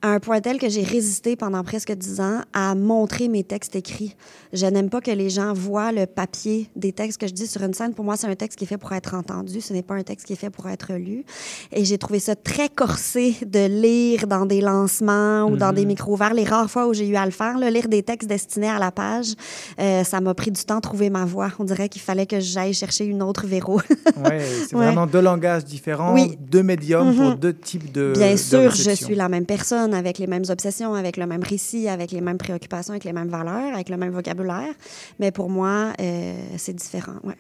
À 0.02 0.10
un 0.10 0.20
point 0.20 0.42
tel 0.42 0.60
que 0.60 0.70
j'ai 0.70 0.84
résisté 0.84 1.36
pendant 1.36 1.64
presque 1.64 1.92
dix 1.94 2.20
ans 2.20 2.42
à 2.54 2.76
montrer 2.76 3.28
mes 3.30 3.44
textes 3.44 3.76
écrits. 3.76 4.16
Je 4.52 4.66
n'aime 4.66 4.90
pas 4.90 5.02
que 5.02 5.12
les 5.12 5.30
gens 5.30 5.54
voient 5.54 5.92
le 5.92 6.06
papier 6.06 6.70
des 6.76 6.92
textes 6.92 7.20
que 7.20 7.28
je 7.28 7.34
dis 7.34 7.48
sur 7.48 7.64
une 7.64 7.74
scène. 7.74 7.94
Pour 7.94 8.04
moi, 8.06 8.18
c'est 8.18 8.28
un 8.28 8.36
texte 8.36 8.58
qui 8.60 8.66
est 8.66 8.68
fait 8.68 8.78
pour 8.78 8.92
être 8.92 9.14
entendu. 9.16 9.62
Ce 9.62 9.72
n'est 9.74 9.82
pas 9.82 9.96
un 9.96 10.04
texte 10.04 10.28
qui 10.28 10.34
est 10.34 10.38
fait 10.38 10.50
pour 10.50 10.68
être 10.68 10.94
lu. 10.94 11.23
Et 11.72 11.86
j'ai 11.86 11.98
trouvé 11.98 12.20
ça 12.20 12.36
très 12.36 12.70
corsé 12.70 13.36
de 13.46 13.66
lire 13.68 14.28
dans 14.28 14.46
des 14.46 14.62
lancements 14.62 15.44
ou 15.46 15.58
dans 15.58 15.74
des 15.74 15.86
micros 15.86 16.14
ouverts. 16.14 16.34
Les 16.34 16.44
rares 16.44 16.70
fois 16.70 16.88
où 16.88 16.94
j'ai 16.94 17.08
eu 17.08 17.16
à 17.16 17.26
le 17.26 17.32
faire, 17.32 17.58
là, 17.58 17.70
lire 17.70 17.88
des 17.88 18.04
textes 18.04 18.28
destinés 18.30 18.70
à 18.70 18.80
la 18.80 18.92
page, 18.92 19.34
euh, 19.80 20.04
ça 20.04 20.22
m'a 20.22 20.34
pris 20.34 20.52
du 20.52 20.64
temps 20.64 20.78
à 20.78 20.82
trouver 20.82 21.10
ma 21.10 21.26
voix. 21.26 21.50
On 21.60 21.64
dirait 21.64 21.90
qu'il 21.90 22.02
fallait 22.02 22.26
que 22.26 22.40
j'aille 22.40 22.74
chercher 22.74 23.06
une 23.06 23.22
autre 23.24 23.46
verrou. 23.48 23.80
Ouais, 24.24 24.40
c'est 24.70 24.76
Ouais. 24.76 24.86
vraiment 24.86 25.08
deux 25.08 25.22
langages 25.22 25.66
différents, 25.66 26.14
Oui. 26.14 26.38
deux 26.40 26.64
médiums 26.64 27.14
pour 27.16 27.30
Mhm. 27.32 27.36
deux 27.36 27.54
types 27.54 27.92
de 27.92 28.14
Bien 28.16 28.32
de 28.34 28.38
sûr, 28.38 28.72
je 28.76 28.92
suis 28.92 29.16
la 29.16 29.28
même 29.30 29.46
personne, 29.46 29.94
avec 29.94 30.18
les 30.18 30.28
mêmes 30.28 30.44
obsessions, 30.50 30.94
avec 30.94 31.18
le 31.18 31.26
même 31.26 31.44
récit, 31.44 31.88
avec 31.88 32.12
les 32.12 32.22
mêmes 32.22 32.38
préoccupations, 32.38 32.92
avec 32.94 33.04
les 33.04 33.14
mêmes 33.14 33.30
valeurs, 33.30 33.74
avec 33.74 33.90
le 33.90 33.98
même 33.98 34.12
vocabulaire. 34.12 34.74
Mais 35.20 35.32
pour 35.32 35.50
moi, 35.50 35.94
euh, 36.00 36.36
c'est 36.58 36.74
différent. 36.76 37.14
Ouais. 37.24 37.36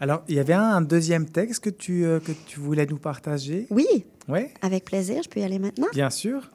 Alors, 0.00 0.22
il 0.28 0.34
y 0.36 0.38
avait 0.38 0.54
un, 0.54 0.62
un 0.76 0.80
deuxième 0.80 1.26
texte 1.28 1.62
que 1.62 1.70
tu, 1.70 2.04
euh, 2.06 2.20
que 2.20 2.32
tu 2.46 2.58
voulais 2.58 2.86
nous 2.86 2.96
partager. 2.98 3.66
Oui, 3.70 3.86
Oui, 4.28 4.46
avec 4.62 4.84
plaisir. 4.86 5.22
Je 5.22 5.28
peux 5.28 5.40
y 5.40 5.44
aller 5.44 5.58
maintenant. 5.58 5.86
bien 5.92 6.08
sûr. 6.10 6.50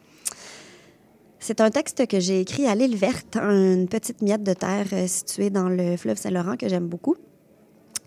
C'est 1.40 1.62
un 1.62 1.70
texte 1.70 2.08
que 2.08 2.20
j'ai 2.20 2.40
écrit 2.42 2.66
à 2.66 2.74
l'île 2.74 2.96
verte, 2.96 3.38
une 3.38 3.88
petite 3.88 4.24
miette 4.24 4.42
de 4.42 4.54
terre 4.54 4.88
euh, 4.94 5.06
située 5.06 5.52
dans 5.52 5.70
le 5.70 5.96
fleuve 5.96 6.18
Saint-Laurent 6.18 6.58
que 6.58 6.68
j'aime 6.68 6.88
beaucoup. 6.88 7.16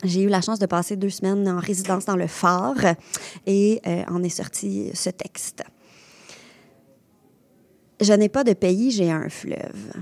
J'ai 0.02 0.22
eu 0.22 0.28
la 0.28 0.40
chance 0.40 0.58
de 0.58 0.66
passer 0.66 0.96
deux 0.96 1.10
semaines 1.10 1.48
en 1.48 1.58
résidence 1.60 2.04
dans 2.04 2.16
le 2.16 2.26
phare 2.26 2.94
et 3.46 3.80
euh, 3.86 4.02
en 4.08 4.22
est 4.24 4.28
sorti 4.28 4.90
ce 4.94 5.10
texte. 5.10 5.62
Je 8.00 8.12
n'ai 8.12 8.28
pas 8.28 8.42
de 8.44 8.52
pays, 8.54 8.90
j'ai 8.90 9.10
un 9.10 9.28
fleuve. 9.28 9.92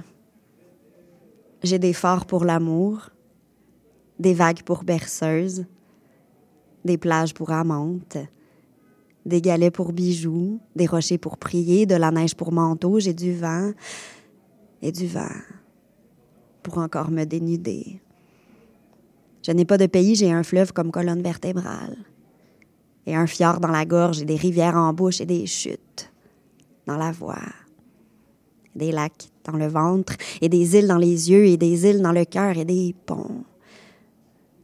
J'ai 1.62 1.78
des 1.78 1.92
phares 1.94 2.26
pour 2.26 2.44
l'amour, 2.44 3.10
des 4.18 4.34
vagues 4.34 4.62
pour 4.62 4.84
berceuses, 4.84 5.64
des 6.84 6.98
plages 6.98 7.34
pour 7.34 7.50
amantes, 7.50 8.18
des 9.24 9.42
galets 9.42 9.72
pour 9.72 9.92
bijoux, 9.92 10.60
des 10.74 10.86
rochers 10.86 11.18
pour 11.18 11.36
prier, 11.36 11.84
de 11.84 11.96
la 11.96 12.10
neige 12.10 12.34
pour 12.34 12.52
manteau, 12.52 13.00
j'ai 13.00 13.12
du 13.12 13.34
vent 13.34 13.72
et 14.80 14.92
du 14.92 15.06
vent 15.06 15.42
pour 16.62 16.78
encore 16.78 17.10
me 17.10 17.24
dénuder. 17.24 18.00
Je 19.42 19.52
n'ai 19.52 19.64
pas 19.64 19.78
de 19.78 19.86
pays, 19.86 20.14
j'ai 20.14 20.32
un 20.32 20.42
fleuve 20.42 20.72
comme 20.72 20.90
colonne 20.90 21.22
vertébrale. 21.22 21.96
Et 23.06 23.14
un 23.14 23.28
fjord 23.28 23.60
dans 23.60 23.70
la 23.70 23.84
gorge, 23.84 24.22
et 24.22 24.24
des 24.24 24.34
rivières 24.34 24.74
en 24.74 24.92
bouche, 24.92 25.20
et 25.20 25.26
des 25.26 25.46
chutes 25.46 26.10
dans 26.86 26.96
la 26.96 27.12
voie. 27.12 27.38
Des 28.74 28.90
lacs 28.90 29.30
dans 29.44 29.56
le 29.56 29.68
ventre, 29.68 30.14
et 30.40 30.48
des 30.48 30.76
îles 30.76 30.88
dans 30.88 30.98
les 30.98 31.30
yeux, 31.30 31.46
et 31.46 31.56
des 31.56 31.88
îles 31.88 32.02
dans 32.02 32.10
le 32.10 32.24
cœur, 32.24 32.56
et 32.56 32.64
des 32.64 32.96
ponts 33.06 33.44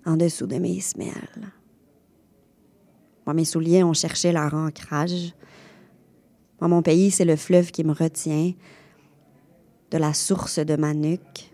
en 0.04 0.16
dessous 0.16 0.46
de 0.46 0.56
mes 0.56 0.80
semelles. 0.80 1.52
Moi, 3.26 3.34
mes 3.34 3.44
souliers 3.44 3.84
ont 3.84 3.92
cherché 3.92 4.32
leur 4.32 4.52
ancrage. 4.54 5.32
Moi, 6.60 6.68
mon 6.68 6.82
pays, 6.82 7.10
c'est 7.10 7.24
le 7.24 7.36
fleuve 7.36 7.70
qui 7.70 7.84
me 7.84 7.92
retient, 7.92 8.52
de 9.90 9.98
la 9.98 10.14
source 10.14 10.58
de 10.58 10.76
ma 10.76 10.94
nuque 10.94 11.52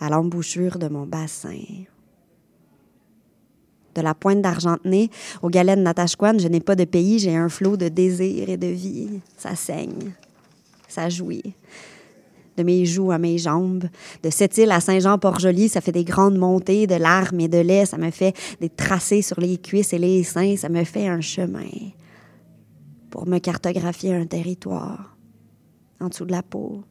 à 0.00 0.08
l'embouchure 0.08 0.78
de 0.78 0.88
mon 0.88 1.06
bassin. 1.06 1.60
De 3.94 4.00
la 4.00 4.14
pointe 4.14 4.40
d'Argentenay 4.40 5.10
au 5.42 5.50
galet 5.50 5.76
de 5.76 5.82
Natashquan, 5.82 6.38
je 6.38 6.48
n'ai 6.48 6.60
pas 6.60 6.74
de 6.74 6.84
pays, 6.84 7.18
j'ai 7.18 7.36
un 7.36 7.48
flot 7.48 7.76
de 7.76 7.88
désir 7.88 8.48
et 8.48 8.56
de 8.56 8.66
vie. 8.66 9.20
Ça 9.36 9.54
saigne, 9.54 10.12
ça 10.88 11.08
jouit. 11.10 11.54
De 12.56 12.62
mes 12.62 12.84
joues 12.84 13.12
à 13.12 13.18
mes 13.18 13.38
jambes, 13.38 13.84
de 14.22 14.30
cette 14.30 14.58
île 14.58 14.72
à 14.72 14.80
Saint-Jean-Port-Joli, 14.80 15.70
ça 15.70 15.80
fait 15.80 15.92
des 15.92 16.04
grandes 16.04 16.36
montées 16.36 16.86
de 16.86 16.96
larmes 16.96 17.40
et 17.40 17.48
de 17.48 17.58
lait, 17.58 17.86
ça 17.86 17.96
me 17.96 18.10
fait 18.10 18.36
des 18.60 18.68
tracés 18.68 19.22
sur 19.22 19.40
les 19.40 19.56
cuisses 19.56 19.94
et 19.94 19.98
les 19.98 20.22
seins, 20.22 20.56
ça 20.56 20.68
me 20.68 20.84
fait 20.84 21.08
un 21.08 21.22
chemin 21.22 21.70
pour 23.12 23.26
me 23.26 23.38
cartographier 23.38 24.14
un 24.14 24.24
territoire 24.24 25.14
en 26.00 26.08
dessous 26.08 26.24
de 26.24 26.32
la 26.32 26.42
peau 26.42 26.82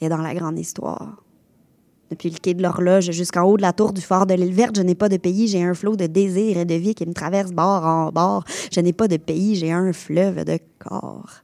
est 0.00 0.08
dans 0.08 0.18
la 0.18 0.34
grande 0.34 0.58
histoire. 0.58 1.24
Depuis 2.10 2.28
le 2.28 2.38
quai 2.38 2.54
de 2.54 2.62
l'horloge 2.62 3.10
jusqu'en 3.10 3.44
haut 3.44 3.56
de 3.56 3.62
la 3.62 3.72
tour 3.72 3.92
du 3.92 4.02
fort 4.02 4.26
de 4.26 4.34
l'île 4.34 4.52
verte, 4.52 4.76
je 4.76 4.82
n'ai 4.82 4.94
pas 4.94 5.08
de 5.08 5.16
pays, 5.16 5.48
j'ai 5.48 5.62
un 5.62 5.74
flot 5.74 5.96
de 5.96 6.06
désir 6.06 6.58
et 6.58 6.64
de 6.66 6.74
vie 6.74 6.94
qui 6.94 7.06
me 7.06 7.14
traverse 7.14 7.52
bord 7.52 7.84
en 7.84 8.10
bord. 8.10 8.44
Je 8.70 8.80
n'ai 8.80 8.92
pas 8.92 9.08
de 9.08 9.16
pays, 9.16 9.56
j'ai 9.56 9.72
un 9.72 9.92
fleuve 9.92 10.44
de 10.44 10.58
corps 10.78 11.42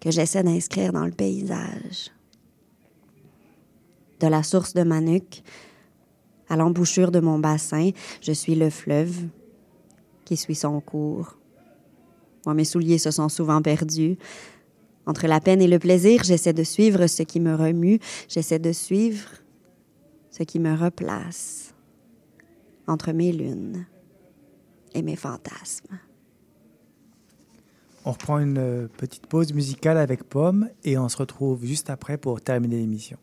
que 0.00 0.10
j'essaie 0.10 0.42
d'inscrire 0.42 0.92
dans 0.92 1.04
le 1.04 1.12
paysage. 1.12 2.10
De 4.20 4.26
la 4.26 4.42
source 4.42 4.74
de 4.74 4.82
ma 4.82 5.00
nuque 5.00 5.42
à 6.48 6.56
l'embouchure 6.56 7.10
de 7.10 7.20
mon 7.20 7.38
bassin, 7.38 7.90
je 8.20 8.32
suis 8.32 8.54
le 8.54 8.70
fleuve 8.70 9.28
qui 10.24 10.36
suit 10.36 10.54
son 10.54 10.80
cours. 10.80 11.36
Moi, 12.46 12.54
mes 12.54 12.64
souliers 12.64 12.98
se 12.98 13.10
sont 13.10 13.28
souvent 13.28 13.60
perdus. 13.62 14.16
Entre 15.06 15.26
la 15.26 15.40
peine 15.40 15.62
et 15.62 15.68
le 15.68 15.78
plaisir, 15.78 16.22
j'essaie 16.24 16.52
de 16.52 16.64
suivre 16.64 17.06
ce 17.06 17.22
qui 17.22 17.40
me 17.40 17.54
remue, 17.54 17.98
j'essaie 18.28 18.58
de 18.58 18.72
suivre 18.72 19.28
ce 20.30 20.42
qui 20.42 20.58
me 20.58 20.74
replace 20.74 21.74
entre 22.86 23.12
mes 23.12 23.32
lunes 23.32 23.86
et 24.94 25.02
mes 25.02 25.16
fantasmes. 25.16 25.98
On 28.04 28.12
reprend 28.12 28.38
une 28.38 28.58
euh, 28.58 28.88
petite 28.96 29.26
pause 29.26 29.52
musicale 29.52 29.98
avec 29.98 30.24
Pomme 30.24 30.68
et 30.84 30.98
on 30.98 31.08
se 31.08 31.16
retrouve 31.16 31.64
juste 31.64 31.90
après 31.90 32.16
pour 32.16 32.40
terminer 32.40 32.76
l'émission. 32.76 33.18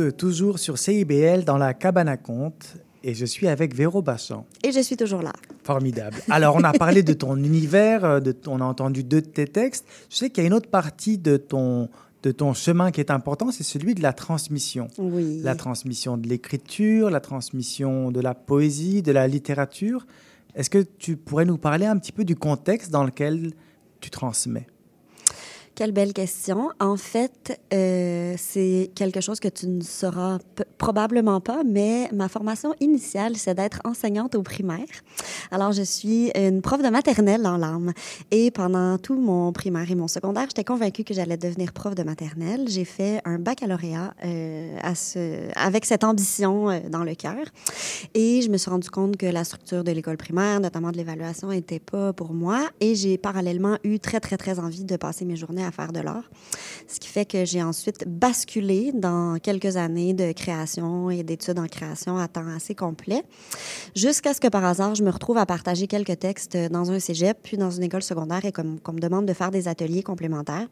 Êtes 0.00 0.16
toujours 0.16 0.58
sur 0.58 0.78
CIBL 0.78 1.44
dans 1.44 1.58
la 1.58 1.74
cabane 1.74 2.08
à 2.08 2.16
conte 2.16 2.76
et 3.02 3.14
je 3.14 3.26
suis 3.26 3.48
avec 3.48 3.74
Véro 3.74 4.00
Bachand. 4.00 4.46
Et 4.62 4.72
je 4.72 4.80
suis 4.80 4.96
toujours 4.96 5.22
là. 5.22 5.32
Formidable. 5.62 6.16
Alors, 6.30 6.56
on 6.56 6.64
a 6.64 6.72
parlé 6.72 7.02
de 7.02 7.12
ton 7.12 7.36
univers, 7.44 8.20
de, 8.20 8.34
on 8.46 8.60
a 8.60 8.64
entendu 8.64 9.04
deux 9.04 9.20
de 9.20 9.26
tes 9.26 9.46
textes. 9.46 9.84
Je 10.08 10.16
sais 10.16 10.30
qu'il 10.30 10.42
y 10.42 10.44
a 10.44 10.48
une 10.48 10.54
autre 10.54 10.70
partie 10.70 11.18
de 11.18 11.36
ton, 11.36 11.90
de 12.22 12.32
ton 12.32 12.54
chemin 12.54 12.90
qui 12.90 13.00
est 13.00 13.10
important, 13.10 13.50
c'est 13.52 13.62
celui 13.62 13.94
de 13.94 14.02
la 14.02 14.14
transmission. 14.14 14.88
Oui. 14.96 15.40
La 15.42 15.54
transmission 15.54 16.16
de 16.16 16.26
l'écriture, 16.26 17.10
la 17.10 17.20
transmission 17.20 18.10
de 18.10 18.20
la 18.20 18.34
poésie, 18.34 19.02
de 19.02 19.12
la 19.12 19.28
littérature. 19.28 20.06
Est-ce 20.54 20.70
que 20.70 20.78
tu 20.78 21.16
pourrais 21.16 21.44
nous 21.44 21.58
parler 21.58 21.84
un 21.84 21.98
petit 21.98 22.12
peu 22.12 22.24
du 22.24 22.36
contexte 22.36 22.90
dans 22.90 23.04
lequel 23.04 23.52
tu 24.00 24.08
transmets? 24.08 24.66
Quelle 25.74 25.90
belle 25.90 26.12
question. 26.12 26.70
En 26.78 26.96
fait, 26.96 27.60
euh, 27.72 28.36
c'est 28.38 28.92
quelque 28.94 29.20
chose 29.20 29.40
que 29.40 29.48
tu 29.48 29.66
ne 29.66 29.82
sauras 29.82 30.38
probablement 30.78 31.40
pas, 31.40 31.64
mais 31.64 32.08
ma 32.12 32.28
formation 32.28 32.76
initiale, 32.78 33.34
c'est 33.34 33.54
d'être 33.54 33.80
enseignante 33.84 34.36
au 34.36 34.42
primaire. 34.42 34.86
Alors, 35.50 35.72
je 35.72 35.82
suis 35.82 36.30
une 36.36 36.62
prof 36.62 36.80
de 36.80 36.88
maternelle 36.90 37.44
en 37.44 37.56
l'âme. 37.56 37.92
Et 38.30 38.52
pendant 38.52 38.98
tout 38.98 39.16
mon 39.16 39.52
primaire 39.52 39.90
et 39.90 39.96
mon 39.96 40.06
secondaire, 40.06 40.44
j'étais 40.44 40.62
convaincue 40.62 41.02
que 41.02 41.12
j'allais 41.12 41.36
devenir 41.36 41.72
prof 41.72 41.96
de 41.96 42.04
maternelle. 42.04 42.68
J'ai 42.68 42.84
fait 42.84 43.20
un 43.24 43.40
baccalauréat 43.40 44.14
euh, 44.24 44.78
avec 45.56 45.86
cette 45.86 46.04
ambition 46.04 46.70
euh, 46.70 46.78
dans 46.88 47.02
le 47.02 47.16
cœur. 47.16 47.46
Et 48.14 48.42
je 48.42 48.48
me 48.48 48.58
suis 48.58 48.70
rendu 48.70 48.90
compte 48.90 49.16
que 49.16 49.26
la 49.26 49.42
structure 49.42 49.82
de 49.82 49.90
l'école 49.90 50.18
primaire, 50.18 50.60
notamment 50.60 50.92
de 50.92 50.98
l'évaluation, 50.98 51.48
n'était 51.48 51.80
pas 51.80 52.12
pour 52.12 52.32
moi. 52.32 52.68
Et 52.78 52.94
j'ai 52.94 53.18
parallèlement 53.18 53.76
eu 53.82 53.98
très, 53.98 54.20
très, 54.20 54.36
très 54.36 54.60
envie 54.60 54.84
de 54.84 54.96
passer 54.96 55.24
mes 55.24 55.34
journées 55.34 55.63
à 55.64 55.70
faire 55.70 55.92
de 55.92 56.00
l'art. 56.00 56.30
Ce 56.88 57.00
qui 57.00 57.08
fait 57.08 57.24
que 57.24 57.44
j'ai 57.44 57.62
ensuite 57.62 58.06
basculé 58.06 58.92
dans 58.92 59.38
quelques 59.38 59.76
années 59.76 60.14
de 60.14 60.32
création 60.32 61.10
et 61.10 61.22
d'études 61.22 61.58
en 61.58 61.66
création 61.66 62.18
à 62.18 62.28
temps 62.28 62.46
assez 62.48 62.74
complet, 62.74 63.22
jusqu'à 63.96 64.34
ce 64.34 64.40
que 64.40 64.48
par 64.48 64.64
hasard, 64.64 64.94
je 64.94 65.02
me 65.02 65.10
retrouve 65.10 65.38
à 65.38 65.46
partager 65.46 65.86
quelques 65.86 66.18
textes 66.18 66.56
dans 66.70 66.90
un 66.90 66.98
cégep, 66.98 67.38
puis 67.42 67.56
dans 67.56 67.70
une 67.70 67.82
école 67.82 68.02
secondaire, 68.02 68.44
et 68.44 68.52
qu'on 68.52 68.92
me 68.92 69.00
demande 69.00 69.26
de 69.26 69.32
faire 69.32 69.50
des 69.50 69.68
ateliers 69.68 70.02
complémentaires, 70.02 70.68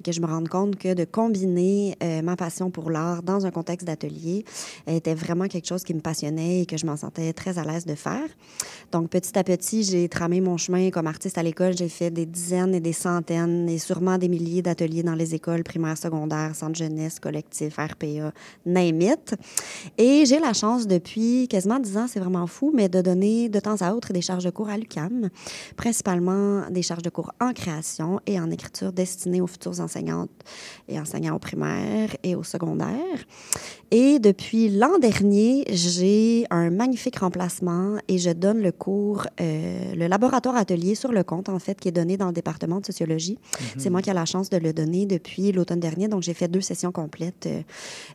et 0.00 0.02
que 0.02 0.12
je 0.12 0.20
me 0.20 0.26
rende 0.26 0.48
compte 0.48 0.76
que 0.76 0.94
de 0.94 1.04
combiner 1.04 1.96
euh, 2.02 2.22
ma 2.22 2.36
passion 2.36 2.70
pour 2.70 2.90
l'art 2.90 3.22
dans 3.22 3.46
un 3.46 3.50
contexte 3.50 3.86
d'atelier 3.86 4.44
était 4.86 5.14
vraiment 5.14 5.48
quelque 5.48 5.66
chose 5.66 5.84
qui 5.84 5.94
me 5.94 6.00
passionnait 6.00 6.62
et 6.62 6.66
que 6.66 6.76
je 6.76 6.86
m'en 6.86 6.96
sentais 6.96 7.32
très 7.32 7.58
à 7.58 7.64
l'aise 7.64 7.86
de 7.86 7.94
faire. 7.94 8.28
Donc, 8.90 9.10
petit 9.10 9.38
à 9.38 9.44
petit, 9.44 9.84
j'ai 9.84 10.08
tramé 10.08 10.40
mon 10.40 10.56
chemin 10.56 10.90
comme 10.90 11.06
artiste 11.06 11.38
à 11.38 11.42
l'école. 11.42 11.76
J'ai 11.76 11.88
fait 11.88 12.10
des 12.10 12.26
dizaines 12.26 12.74
et 12.74 12.80
des 12.80 12.92
centaines 12.92 13.68
et 13.68 13.78
sûrement 13.78 14.18
des 14.18 14.28
milliers 14.32 14.62
d'ateliers 14.62 15.02
dans 15.02 15.14
les 15.14 15.34
écoles 15.34 15.62
primaires, 15.62 15.98
secondaires, 15.98 16.56
centres 16.56 16.76
jeunesse, 16.76 17.20
collectifs, 17.20 17.76
RPA, 17.76 18.32
name 18.64 19.02
it. 19.02 19.34
Et 19.98 20.24
j'ai 20.26 20.40
la 20.40 20.54
chance 20.54 20.86
depuis 20.86 21.48
quasiment 21.48 21.78
dix 21.78 21.96
ans, 21.98 22.06
c'est 22.08 22.20
vraiment 22.20 22.46
fou, 22.46 22.72
mais 22.74 22.88
de 22.88 23.00
donner 23.02 23.48
de 23.48 23.60
temps 23.60 23.80
à 23.80 23.92
autre 23.92 24.12
des 24.12 24.22
charges 24.22 24.44
de 24.44 24.50
cours 24.50 24.70
à 24.70 24.78
l'UCAM, 24.78 25.28
principalement 25.76 26.70
des 26.70 26.82
charges 26.82 27.02
de 27.02 27.10
cours 27.10 27.32
en 27.40 27.52
création 27.52 28.20
et 28.26 28.40
en 28.40 28.50
écriture 28.50 28.92
destinées 28.92 29.40
aux 29.40 29.46
futures 29.46 29.80
enseignantes 29.80 30.30
et 30.88 30.98
enseignants 30.98 31.36
au 31.36 31.38
primaire 31.38 32.16
et 32.22 32.34
au 32.34 32.42
secondaire. 32.42 33.18
Et 33.90 34.18
depuis 34.18 34.70
l'an 34.70 34.98
dernier, 34.98 35.64
j'ai 35.68 36.46
un 36.48 36.70
magnifique 36.70 37.18
remplacement 37.18 37.98
et 38.08 38.16
je 38.16 38.30
donne 38.30 38.62
le 38.62 38.72
cours, 38.72 39.26
euh, 39.38 39.94
le 39.94 40.06
laboratoire 40.06 40.56
atelier 40.56 40.94
sur 40.94 41.12
le 41.12 41.22
compte, 41.22 41.50
en 41.50 41.58
fait, 41.58 41.78
qui 41.78 41.88
est 41.88 41.92
donné 41.92 42.16
dans 42.16 42.28
le 42.28 42.32
département 42.32 42.80
de 42.80 42.86
sociologie. 42.86 43.38
C'est 43.76 43.90
moi 43.90 44.00
qui 44.00 44.08
ai 44.08 44.14
la 44.14 44.21
la 44.22 44.26
chance 44.26 44.50
de 44.50 44.56
le 44.56 44.72
donner 44.72 45.04
depuis 45.04 45.50
l'automne 45.50 45.80
dernier. 45.80 46.06
Donc, 46.06 46.22
j'ai 46.22 46.34
fait 46.34 46.46
deux 46.46 46.60
sessions 46.60 46.92
complètes 46.92 47.46
euh, 47.46 47.62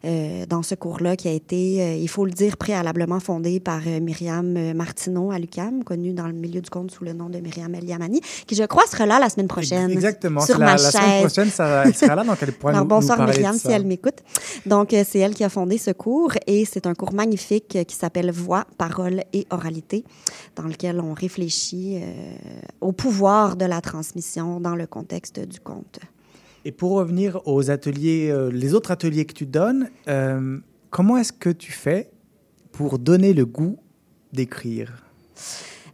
euh, 0.05 0.45
dans 0.45 0.63
ce 0.63 0.73
cours-là 0.75 1.17
qui 1.17 1.27
a 1.27 1.31
été, 1.31 1.81
euh, 1.81 1.95
il 1.95 2.07
faut 2.07 2.25
le 2.25 2.31
dire, 2.31 2.55
préalablement 2.55 3.19
fondé 3.19 3.59
par 3.59 3.81
Myriam 3.81 4.73
Martineau 4.73 5.31
à 5.31 5.39
l'UQAM, 5.39 5.83
connue 5.83 6.13
dans 6.13 6.27
le 6.27 6.33
milieu 6.33 6.61
du 6.61 6.69
conte 6.69 6.91
sous 6.91 7.03
le 7.03 7.13
nom 7.13 7.29
de 7.29 7.39
Myriam 7.39 7.73
Eliamani, 7.75 8.21
qui, 8.45 8.55
je 8.55 8.63
crois, 8.63 8.85
sera 8.87 9.05
là 9.05 9.19
la 9.19 9.29
semaine 9.29 9.47
prochaine. 9.47 9.91
Exactement. 9.91 10.41
Sur 10.41 10.59
la, 10.59 10.65
ma 10.65 10.71
la 10.73 10.77
semaine 10.77 11.25
prochaine, 11.25 11.49
ça, 11.49 11.83
elle 11.85 11.95
sera 11.95 12.15
là, 12.15 12.23
donc 12.23 12.37
elle 12.41 12.53
pourra 12.53 12.71
Alors, 12.71 12.83
nous, 12.83 12.89
bonsoir 12.89 13.17
nous 13.17 13.25
parler 13.25 13.39
Myriam, 13.39 13.55
de 13.55 13.59
si 13.59 13.71
elle 13.71 13.85
m'écoute. 13.85 14.19
Donc, 14.65 14.89
c'est 14.91 15.19
elle 15.19 15.35
qui 15.35 15.43
a 15.43 15.49
fondé 15.49 15.77
ce 15.77 15.91
cours 15.91 16.31
et 16.47 16.63
c'est 16.63 16.87
un 16.87 16.93
cours 16.93 17.13
magnifique 17.13 17.77
qui 17.85 17.95
s'appelle 17.95 18.31
Voix, 18.31 18.65
parole 18.77 19.23
et 19.33 19.45
oralité, 19.49 20.05
dans 20.55 20.63
lequel 20.63 21.01
on 21.01 21.13
réfléchit 21.13 21.97
euh, 21.97 22.35
au 22.81 22.91
pouvoir 22.91 23.55
de 23.55 23.65
la 23.65 23.81
transmission 23.81 24.59
dans 24.59 24.75
le 24.75 24.87
contexte 24.87 25.39
du 25.39 25.59
conte. 25.59 25.96
Et 26.65 26.71
pour 26.71 26.91
revenir 26.91 27.41
aux 27.45 27.69
ateliers, 27.71 28.29
euh, 28.29 28.49
les 28.51 28.73
autres 28.73 28.91
ateliers 28.91 29.25
que 29.25 29.33
tu 29.33 29.45
donnes, 29.45 29.89
euh, 30.07 30.59
comment 30.89 31.17
est-ce 31.17 31.33
que 31.33 31.49
tu 31.49 31.71
fais 31.71 32.09
pour 32.71 32.99
donner 32.99 33.33
le 33.33 33.45
goût 33.45 33.77
d'écrire? 34.33 35.03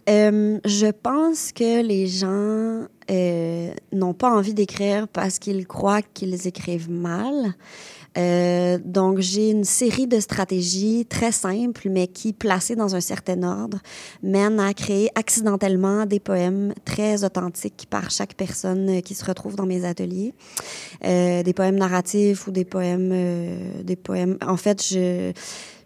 Euh, 0.09 0.59
je 0.65 0.91
pense 0.91 1.51
que 1.51 1.81
les 1.81 2.07
gens 2.07 2.87
n'ont 3.91 4.13
pas 4.13 4.31
envie 4.31 4.53
d'écrire 4.53 5.07
parce 5.07 5.39
qu'ils 5.39 5.67
croient 5.67 6.01
qu'ils 6.01 6.47
écrivent 6.47 6.89
mal. 6.89 7.53
Euh, 8.17 8.77
donc, 8.83 9.19
j'ai 9.19 9.49
une 9.49 9.63
série 9.63 10.07
de 10.07 10.19
stratégies 10.19 11.05
très 11.05 11.31
simples, 11.31 11.89
mais 11.89 12.07
qui, 12.07 12.33
placées 12.33 12.75
dans 12.75 12.95
un 12.95 13.01
certain 13.01 13.41
ordre, 13.43 13.79
mènent 14.21 14.59
à 14.59 14.73
créer 14.73 15.09
accidentellement 15.15 16.05
des 16.05 16.19
poèmes 16.19 16.73
très 16.85 17.23
authentiques 17.23 17.87
par 17.89 18.11
chaque 18.11 18.35
personne 18.35 18.97
euh, 18.97 19.01
qui 19.01 19.15
se 19.15 19.25
retrouve 19.25 19.55
dans 19.55 19.65
mes 19.65 19.85
ateliers. 19.85 20.33
Euh, 21.03 21.43
des 21.43 21.53
poèmes 21.53 21.77
narratifs 21.77 22.47
ou 22.47 22.51
des 22.51 22.65
poèmes... 22.65 23.11
euh, 23.11 23.83
des 23.83 23.95
poèmes... 23.95 24.37
En 24.45 24.57
fait, 24.57 24.83
je... 24.83 25.31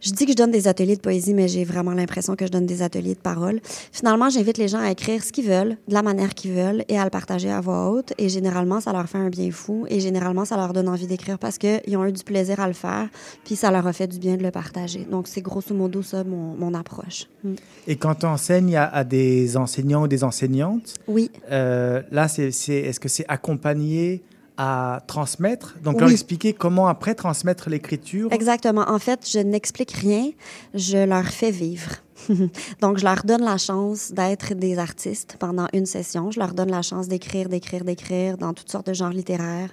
Je 0.02 0.12
dis 0.12 0.26
que 0.26 0.32
je 0.32 0.36
donne 0.38 0.52
des 0.52 0.68
ateliers 0.68 0.96
de 0.96 1.02
poésie, 1.02 1.34
mais 1.34 1.48
j'ai 1.48 1.64
vraiment 1.64 1.92
l'impression 1.92 2.36
que 2.36 2.46
je 2.46 2.52
donne 2.52 2.66
des 2.66 2.82
ateliers 2.82 3.16
de 3.16 3.20
parole. 3.20 3.60
Finalement, 3.92 4.30
j'invite 4.30 4.58
les 4.58 4.68
gens 4.68 4.80
à 4.80 4.92
écrire 4.92 5.24
ce 5.24 5.32
qu'ils 5.32 5.46
veulent, 5.48 5.78
de 5.88 5.94
la 5.94 6.04
manière 6.04 6.34
qu'ils 6.36 6.52
veulent, 6.54 6.84
et 6.88 7.00
à 7.00 7.04
le 7.04 7.10
partager 7.10 7.50
à 7.50 7.62
voix 7.62 7.90
haute. 7.90 8.14
Et 8.18 8.30
généralement, 8.30 8.80
ça 8.80 8.94
leur 8.94 9.08
fait 9.10 9.18
un 9.18 9.30
bien 9.30 9.50
fou. 9.52 9.86
Et 9.90 10.00
généralement, 10.00 10.46
ça 10.46 10.56
leur 10.56 10.74
donne 10.74 10.88
envie 10.88 11.08
d'écrire 11.08 11.40
parce 11.40 11.58
qu'ils 11.58 11.98
ont 11.98 12.06
eu 12.06 12.12
du 12.12 12.24
plaisir 12.24 12.60
à 12.60 12.68
le 12.68 12.74
faire, 12.74 13.10
puis 13.44 13.56
ça 13.56 13.72
leur 13.72 13.88
a 13.88 13.94
fait 13.94 14.08
du 14.08 14.20
bien 14.20 14.38
de 14.38 14.44
le 14.44 14.52
partager. 14.52 15.06
Donc, 15.10 15.28
c'est 15.28 15.42
grosso 15.42 15.74
modo 15.74 16.02
ça, 16.04 16.24
mon, 16.24 16.54
mon 16.56 16.74
approche. 16.74 17.26
Mm. 17.44 17.54
Et 17.88 17.96
quand 17.96 18.16
tu 18.16 18.26
enseignes 18.28 18.76
à, 18.76 18.86
à 18.86 19.04
des 19.04 19.58
enseignants 19.58 20.04
ou 20.04 20.08
des 20.08 20.24
enseignantes, 20.24 20.94
Oui. 21.08 21.32
euh, 21.52 22.02
là, 22.12 22.28
c'est, 22.28 22.52
c'est- 22.52 22.74
est-ce 22.82 23.00
que 23.00 23.10
c'est 23.10 23.26
accompagné 23.28 24.22
à 24.58 25.02
transmettre 25.08 25.76
Donc, 25.84 25.96
Oui. 25.96 26.02
leur 26.02 26.12
expliquer 26.12 26.54
comment 26.54 26.88
après 26.88 27.16
transmettre 27.16 27.70
l'écriture 27.70 28.32
Exactement. 28.32 28.86
En 28.90 29.00
fait, 29.00 29.28
je 29.30 29.40
n'explique 29.40 29.92
rien, 29.92 30.32
je 30.74 30.98
leur 30.98 31.26
fais 31.26 31.52
vivre. 31.52 31.92
Donc, 32.82 32.98
je 32.98 33.04
leur 33.04 33.24
donne 33.24 33.44
la 33.44 33.58
chance 33.58 34.12
d'être 34.12 34.56
des 34.56 34.80
artistes 34.80 35.38
pendant 35.40 35.68
une 35.74 35.86
session. 35.86 36.32
Je 36.32 36.40
leur 36.40 36.54
donne 36.56 36.72
la 36.72 36.82
chance 36.82 37.08
d'écrire, 37.08 37.48
d'écrire, 37.48 37.84
d'écrire 37.84 38.38
dans 38.40 38.54
toutes 38.54 38.72
sortes 38.72 38.88
de 38.88 38.94
genres 38.94 39.12
littéraires, 39.12 39.70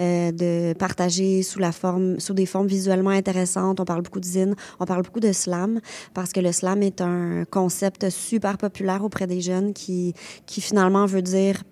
euh, 0.00 0.32
de 0.32 0.72
partager 0.76 1.44
sous 1.44 1.60
la 1.60 1.70
forme, 1.70 2.18
sous 2.18 2.34
des 2.34 2.46
formes 2.46 2.66
visuellement 2.66 3.10
intéressantes. 3.10 3.78
On 3.78 3.84
parle 3.84 4.02
beaucoup 4.02 4.18
de 4.20 4.24
zine, 4.24 4.56
on 4.80 4.84
parle 4.86 5.02
beaucoup 5.02 5.20
de 5.20 5.32
slam, 5.32 5.80
parce 6.14 6.32
que 6.32 6.40
le 6.40 6.50
slam 6.50 6.82
est 6.82 7.00
un 7.00 7.44
concept 7.48 8.10
super 8.10 8.58
populaire 8.58 9.04
auprès 9.04 9.28
des 9.28 9.40
jeunes 9.40 9.72
qui, 9.72 10.14
qui 10.46 10.60
finalement 10.60 11.06
veut 11.06 11.22
dire 11.22 11.62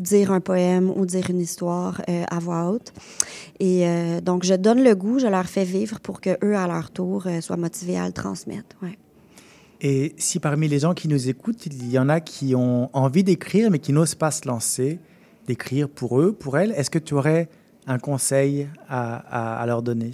dire 0.00 0.32
un 0.32 0.40
poème 0.40 0.90
ou 0.90 1.06
dire 1.06 1.30
une 1.30 1.40
histoire 1.40 2.02
euh, 2.08 2.24
à 2.28 2.38
voix 2.38 2.70
haute. 2.70 2.92
Et 3.60 3.86
euh, 3.86 4.20
donc, 4.20 4.44
je 4.44 4.54
donne 4.54 4.82
le 4.82 4.94
goût, 4.94 5.18
je 5.18 5.26
leur 5.26 5.46
fais 5.46 5.64
vivre 5.64 6.00
pour 6.00 6.20
que 6.20 6.36
eux, 6.44 6.56
à 6.56 6.66
leur 6.66 6.90
tour, 6.90 7.26
euh, 7.26 7.40
soient 7.40 7.56
motivés 7.56 7.98
à 7.98 8.06
le 8.06 8.12
transmettre. 8.12 8.76
Ouais. 8.82 8.98
Et 9.80 10.14
si 10.16 10.40
parmi 10.40 10.68
les 10.68 10.78
gens 10.78 10.94
qui 10.94 11.08
nous 11.08 11.28
écoutent, 11.28 11.66
il 11.66 11.90
y 11.90 11.98
en 11.98 12.08
a 12.08 12.20
qui 12.20 12.54
ont 12.54 12.88
envie 12.94 13.24
d'écrire 13.24 13.70
mais 13.70 13.78
qui 13.78 13.92
n'osent 13.92 14.14
pas 14.14 14.30
se 14.30 14.48
lancer, 14.48 14.98
d'écrire 15.46 15.88
pour 15.88 16.20
eux, 16.20 16.32
pour 16.32 16.56
elles, 16.58 16.72
est-ce 16.72 16.90
que 16.90 16.98
tu 16.98 17.14
aurais 17.14 17.48
un 17.86 17.98
conseil 17.98 18.68
à, 18.88 19.62
leur 19.66 19.82
donner? 19.82 20.12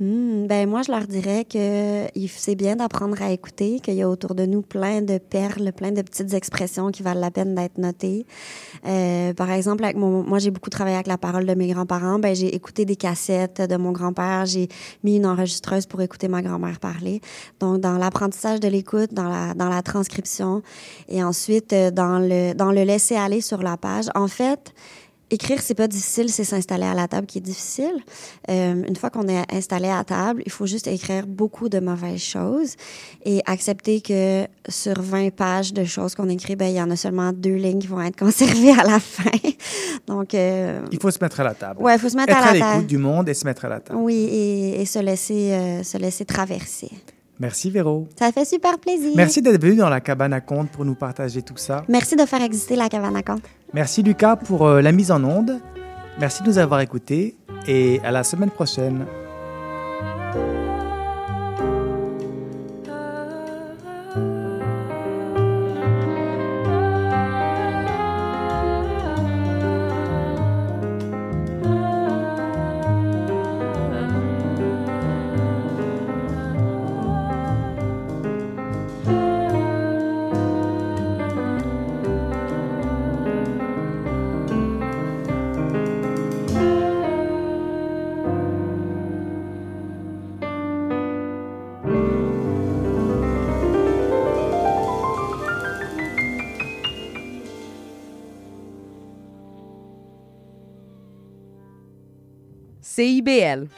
Hmm, 0.00 0.46
ben 0.46 0.68
moi, 0.68 0.82
je 0.82 0.92
leur 0.92 1.08
dirais 1.08 1.44
que 1.44 2.06
c'est 2.28 2.54
bien 2.54 2.76
d'apprendre 2.76 3.20
à 3.20 3.32
écouter, 3.32 3.80
qu'il 3.80 3.94
y 3.94 4.02
a 4.02 4.08
autour 4.08 4.36
de 4.36 4.46
nous 4.46 4.62
plein 4.62 5.02
de 5.02 5.18
perles, 5.18 5.72
plein 5.72 5.90
de 5.90 6.02
petites 6.02 6.34
expressions 6.34 6.92
qui 6.92 7.02
valent 7.02 7.20
la 7.20 7.32
peine 7.32 7.56
d'être 7.56 7.78
notées. 7.78 8.24
Euh, 8.86 9.34
par 9.34 9.50
exemple, 9.50 9.82
avec 9.82 9.96
moi, 9.96 10.38
j'ai 10.38 10.52
beaucoup 10.52 10.70
travaillé 10.70 10.94
avec 10.94 11.08
la 11.08 11.18
parole 11.18 11.46
de 11.46 11.54
mes 11.54 11.66
grands-parents. 11.66 12.20
Ben, 12.20 12.32
j'ai 12.32 12.54
écouté 12.54 12.84
des 12.84 12.94
cassettes 12.94 13.60
de 13.60 13.76
mon 13.76 13.90
grand-père. 13.90 14.46
J'ai 14.46 14.68
mis 15.02 15.16
une 15.16 15.26
enregistreuse 15.26 15.86
pour 15.86 16.00
écouter 16.00 16.28
ma 16.28 16.42
grand-mère 16.42 16.78
parler. 16.78 17.20
Donc, 17.58 17.80
dans 17.80 17.98
l'apprentissage 17.98 18.60
de 18.60 18.68
l'écoute, 18.68 19.12
dans 19.12 19.28
la, 19.28 19.54
dans 19.54 19.68
la 19.68 19.82
transcription 19.82 20.62
et 21.08 21.24
ensuite 21.24 21.72
euh, 21.72 21.90
dans 21.90 22.20
le, 22.20 22.54
dans 22.54 22.70
le 22.70 22.84
laisser 22.84 23.16
aller 23.16 23.40
sur 23.40 23.64
la 23.64 23.76
page. 23.76 24.06
En 24.14 24.28
fait, 24.28 24.72
Écrire, 25.30 25.60
c'est 25.60 25.74
pas 25.74 25.88
difficile, 25.88 26.30
c'est 26.30 26.44
s'installer 26.44 26.86
à 26.86 26.94
la 26.94 27.06
table 27.06 27.26
qui 27.26 27.38
est 27.38 27.42
difficile. 27.42 27.92
Euh, 28.50 28.82
une 28.88 28.96
fois 28.96 29.10
qu'on 29.10 29.28
est 29.28 29.44
installé 29.52 29.88
à 29.88 30.02
table, 30.02 30.42
il 30.46 30.50
faut 30.52 30.64
juste 30.66 30.86
écrire 30.86 31.26
beaucoup 31.26 31.68
de 31.68 31.80
mauvaises 31.80 32.20
choses 32.22 32.76
et 33.26 33.42
accepter 33.44 34.00
que 34.00 34.46
sur 34.68 35.00
20 35.02 35.30
pages 35.34 35.74
de 35.74 35.84
choses 35.84 36.14
qu'on 36.14 36.28
écrit, 36.30 36.56
ben, 36.56 36.66
il 36.68 36.76
y 36.76 36.80
en 36.82 36.90
a 36.90 36.96
seulement 36.96 37.32
deux 37.32 37.56
lignes 37.56 37.78
qui 37.80 37.88
vont 37.88 38.00
être 38.00 38.16
conservées 38.24 38.70
à 38.72 38.84
la 38.84 38.98
fin. 39.00 39.30
Donc, 40.06 40.32
euh, 40.34 40.80
Il 40.92 40.98
faut 41.00 41.10
se 41.10 41.18
mettre 41.20 41.40
à 41.40 41.44
la 41.44 41.54
table. 41.54 41.82
ouais, 41.82 41.94
il 41.94 41.98
faut 41.98 42.08
se 42.08 42.16
mettre 42.16 42.30
Être 42.32 42.38
à 42.38 42.42
à 42.42 42.46
la 42.46 42.52
l'écoute 42.54 42.70
table. 42.72 42.86
du 42.86 42.98
monde 42.98 43.28
et 43.28 43.34
se 43.34 43.44
mettre 43.44 43.64
à 43.66 43.68
la 43.68 43.80
table. 43.80 43.98
Oui, 44.00 44.14
et, 44.30 44.80
et 44.80 44.86
se 44.86 44.98
laisser, 44.98 45.52
euh, 45.52 45.82
se 45.82 45.98
laisser 45.98 46.24
traverser. 46.24 46.90
Merci 47.40 47.70
Véro. 47.70 48.08
Ça 48.18 48.32
fait 48.32 48.44
super 48.44 48.78
plaisir. 48.78 49.12
Merci 49.14 49.42
d'être 49.42 49.60
venu 49.60 49.76
dans 49.76 49.88
la 49.88 50.00
cabane 50.00 50.32
à 50.32 50.40
conte 50.40 50.70
pour 50.70 50.84
nous 50.84 50.94
partager 50.94 51.42
tout 51.42 51.56
ça. 51.56 51.84
Merci 51.88 52.16
de 52.16 52.24
faire 52.26 52.42
exister 52.42 52.76
la 52.76 52.88
cabane 52.88 53.16
à 53.16 53.22
conte. 53.22 53.42
Merci 53.72 54.02
Lucas 54.02 54.36
pour 54.36 54.66
euh, 54.66 54.80
la 54.80 54.92
mise 54.92 55.10
en 55.10 55.22
onde. 55.22 55.60
Merci 56.18 56.42
de 56.42 56.48
nous 56.48 56.58
avoir 56.58 56.80
écoutés 56.80 57.36
et 57.66 58.00
à 58.02 58.10
la 58.10 58.24
semaine 58.24 58.50
prochaine. 58.50 59.06
CIBL. 103.28 103.68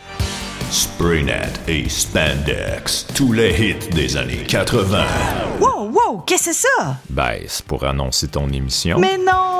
Spraynet 0.70 1.50
et 1.66 1.88
Spandex, 1.88 3.08
tous 3.16 3.32
les 3.32 3.50
hits 3.50 3.88
des 3.92 4.16
années 4.16 4.44
80. 4.46 5.04
Wow, 5.60 5.90
wow, 5.90 6.18
qu'est-ce 6.24 6.50
que 6.50 6.54
c'est 6.54 6.68
ça? 6.78 6.96
Ben, 7.08 7.40
c'est 7.48 7.64
pour 7.64 7.84
annoncer 7.84 8.28
ton 8.28 8.48
émission. 8.50 9.00
Mais 9.00 9.18
non, 9.18 9.59